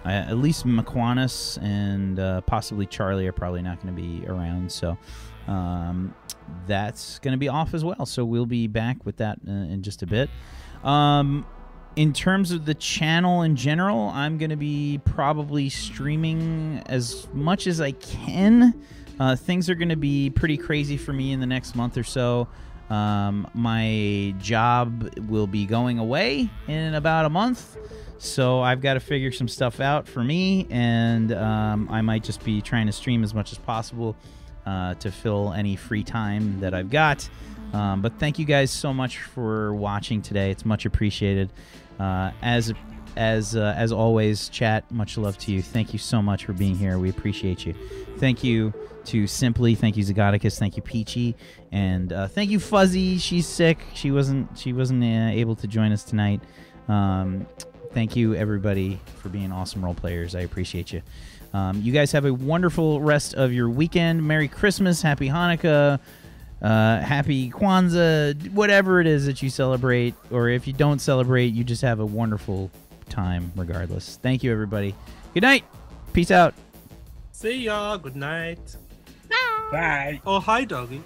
I, 0.04 0.14
at 0.14 0.38
least 0.38 0.64
McQuanus 0.64 1.60
and 1.62 2.46
possibly 2.46 2.86
Charlie 2.86 3.26
are 3.26 3.32
probably 3.32 3.62
not 3.62 3.82
going 3.82 3.94
to 3.94 4.00
be 4.00 4.26
around, 4.26 4.70
so 4.70 4.96
um, 5.48 6.14
that's 6.66 7.18
going 7.20 7.32
to 7.32 7.38
be 7.38 7.48
off 7.48 7.74
as 7.74 7.84
well. 7.84 8.06
So 8.06 8.24
we'll 8.24 8.46
be 8.46 8.66
back 8.66 9.04
with 9.04 9.16
that 9.18 9.38
uh, 9.46 9.50
in 9.50 9.82
just 9.82 10.02
a 10.02 10.06
bit. 10.06 10.30
Um, 10.84 11.46
in 11.96 12.12
terms 12.12 12.52
of 12.52 12.66
the 12.66 12.74
channel 12.74 13.42
in 13.42 13.56
general, 13.56 14.10
I'm 14.10 14.36
going 14.36 14.50
to 14.50 14.56
be 14.56 15.00
probably 15.04 15.68
streaming 15.70 16.82
as 16.86 17.26
much 17.32 17.66
as 17.66 17.80
I 17.80 17.92
can. 17.92 18.82
Uh, 19.18 19.34
things 19.34 19.70
are 19.70 19.74
going 19.74 19.88
to 19.88 19.96
be 19.96 20.28
pretty 20.28 20.58
crazy 20.58 20.98
for 20.98 21.12
me 21.12 21.32
in 21.32 21.40
the 21.40 21.46
next 21.46 21.74
month 21.74 21.96
or 21.96 22.04
so. 22.04 22.48
Um, 22.90 23.48
my 23.54 24.34
job 24.38 25.18
will 25.28 25.46
be 25.46 25.64
going 25.64 25.98
away 25.98 26.50
in 26.68 26.94
about 26.94 27.24
a 27.24 27.30
month. 27.30 27.76
So 28.18 28.60
I've 28.60 28.80
got 28.80 28.94
to 28.94 29.00
figure 29.00 29.32
some 29.32 29.48
stuff 29.48 29.80
out 29.80 30.08
for 30.08 30.22
me, 30.24 30.66
and 30.70 31.32
um, 31.32 31.88
I 31.90 32.00
might 32.00 32.24
just 32.24 32.44
be 32.44 32.62
trying 32.62 32.86
to 32.86 32.92
stream 32.92 33.22
as 33.22 33.34
much 33.34 33.52
as 33.52 33.58
possible 33.58 34.16
uh, 34.66 34.94
to 34.94 35.10
fill 35.10 35.52
any 35.52 35.76
free 35.76 36.04
time 36.04 36.60
that 36.60 36.74
I've 36.74 36.90
got. 36.90 37.28
Um, 37.72 38.02
but 38.02 38.18
thank 38.18 38.38
you 38.38 38.44
guys 38.44 38.70
so 38.70 38.92
much 38.92 39.18
for 39.18 39.74
watching 39.74 40.22
today. 40.22 40.50
It's 40.50 40.64
much 40.64 40.86
appreciated. 40.86 41.52
Uh, 41.98 42.30
as 42.42 42.72
as 43.16 43.56
uh, 43.56 43.74
as 43.76 43.92
always, 43.92 44.48
chat. 44.48 44.90
Much 44.90 45.16
love 45.16 45.38
to 45.38 45.52
you. 45.52 45.62
Thank 45.62 45.92
you 45.92 45.98
so 45.98 46.20
much 46.20 46.44
for 46.44 46.52
being 46.52 46.74
here. 46.74 46.98
We 46.98 47.08
appreciate 47.08 47.64
you. 47.64 47.74
Thank 48.18 48.44
you 48.44 48.72
to 49.06 49.26
Simply. 49.26 49.74
Thank 49.74 49.96
you 49.96 50.04
Scoticus. 50.04 50.58
Thank 50.58 50.76
you 50.76 50.82
Peachy, 50.82 51.34
and 51.72 52.12
uh, 52.12 52.28
thank 52.28 52.50
you 52.50 52.60
Fuzzy. 52.60 53.18
She's 53.18 53.46
sick. 53.46 53.78
She 53.94 54.10
wasn't 54.10 54.56
she 54.58 54.72
wasn't 54.72 55.02
uh, 55.02 55.30
able 55.32 55.56
to 55.56 55.66
join 55.66 55.92
us 55.92 56.04
tonight. 56.04 56.40
Um, 56.88 57.46
thank 57.96 58.14
you 58.14 58.34
everybody 58.34 59.00
for 59.22 59.30
being 59.30 59.50
awesome 59.50 59.82
role 59.82 59.94
players. 59.94 60.34
I 60.34 60.40
appreciate 60.40 60.92
you. 60.92 61.00
Um, 61.54 61.80
you 61.80 61.92
guys 61.92 62.12
have 62.12 62.26
a 62.26 62.34
wonderful 62.34 63.00
rest 63.00 63.32
of 63.34 63.54
your 63.54 63.70
weekend. 63.70 64.22
Merry 64.22 64.48
Christmas. 64.48 65.00
Happy 65.00 65.30
Hanukkah 65.30 65.98
uh, 66.62 67.00
happy 67.00 67.50
Kwanzaa, 67.50 68.50
whatever 68.52 69.00
it 69.00 69.06
is 69.06 69.26
that 69.26 69.42
you 69.42 69.50
celebrate, 69.50 70.14
or 70.30 70.48
if 70.48 70.66
you 70.66 70.72
don't 70.72 71.00
celebrate, 71.00 71.46
you 71.46 71.64
just 71.64 71.82
have 71.82 72.00
a 72.00 72.06
wonderful 72.06 72.70
time 73.08 73.52
regardless. 73.56 74.18
Thank 74.22 74.42
you, 74.42 74.52
everybody. 74.52 74.94
Good 75.34 75.42
night. 75.42 75.64
Peace 76.12 76.30
out. 76.30 76.54
See 77.32 77.64
y'all. 77.64 77.98
Good 77.98 78.16
night. 78.16 78.76
Bye. 79.70 80.20
Oh, 80.24 80.40
hi, 80.40 80.64
doggy. 80.64 81.02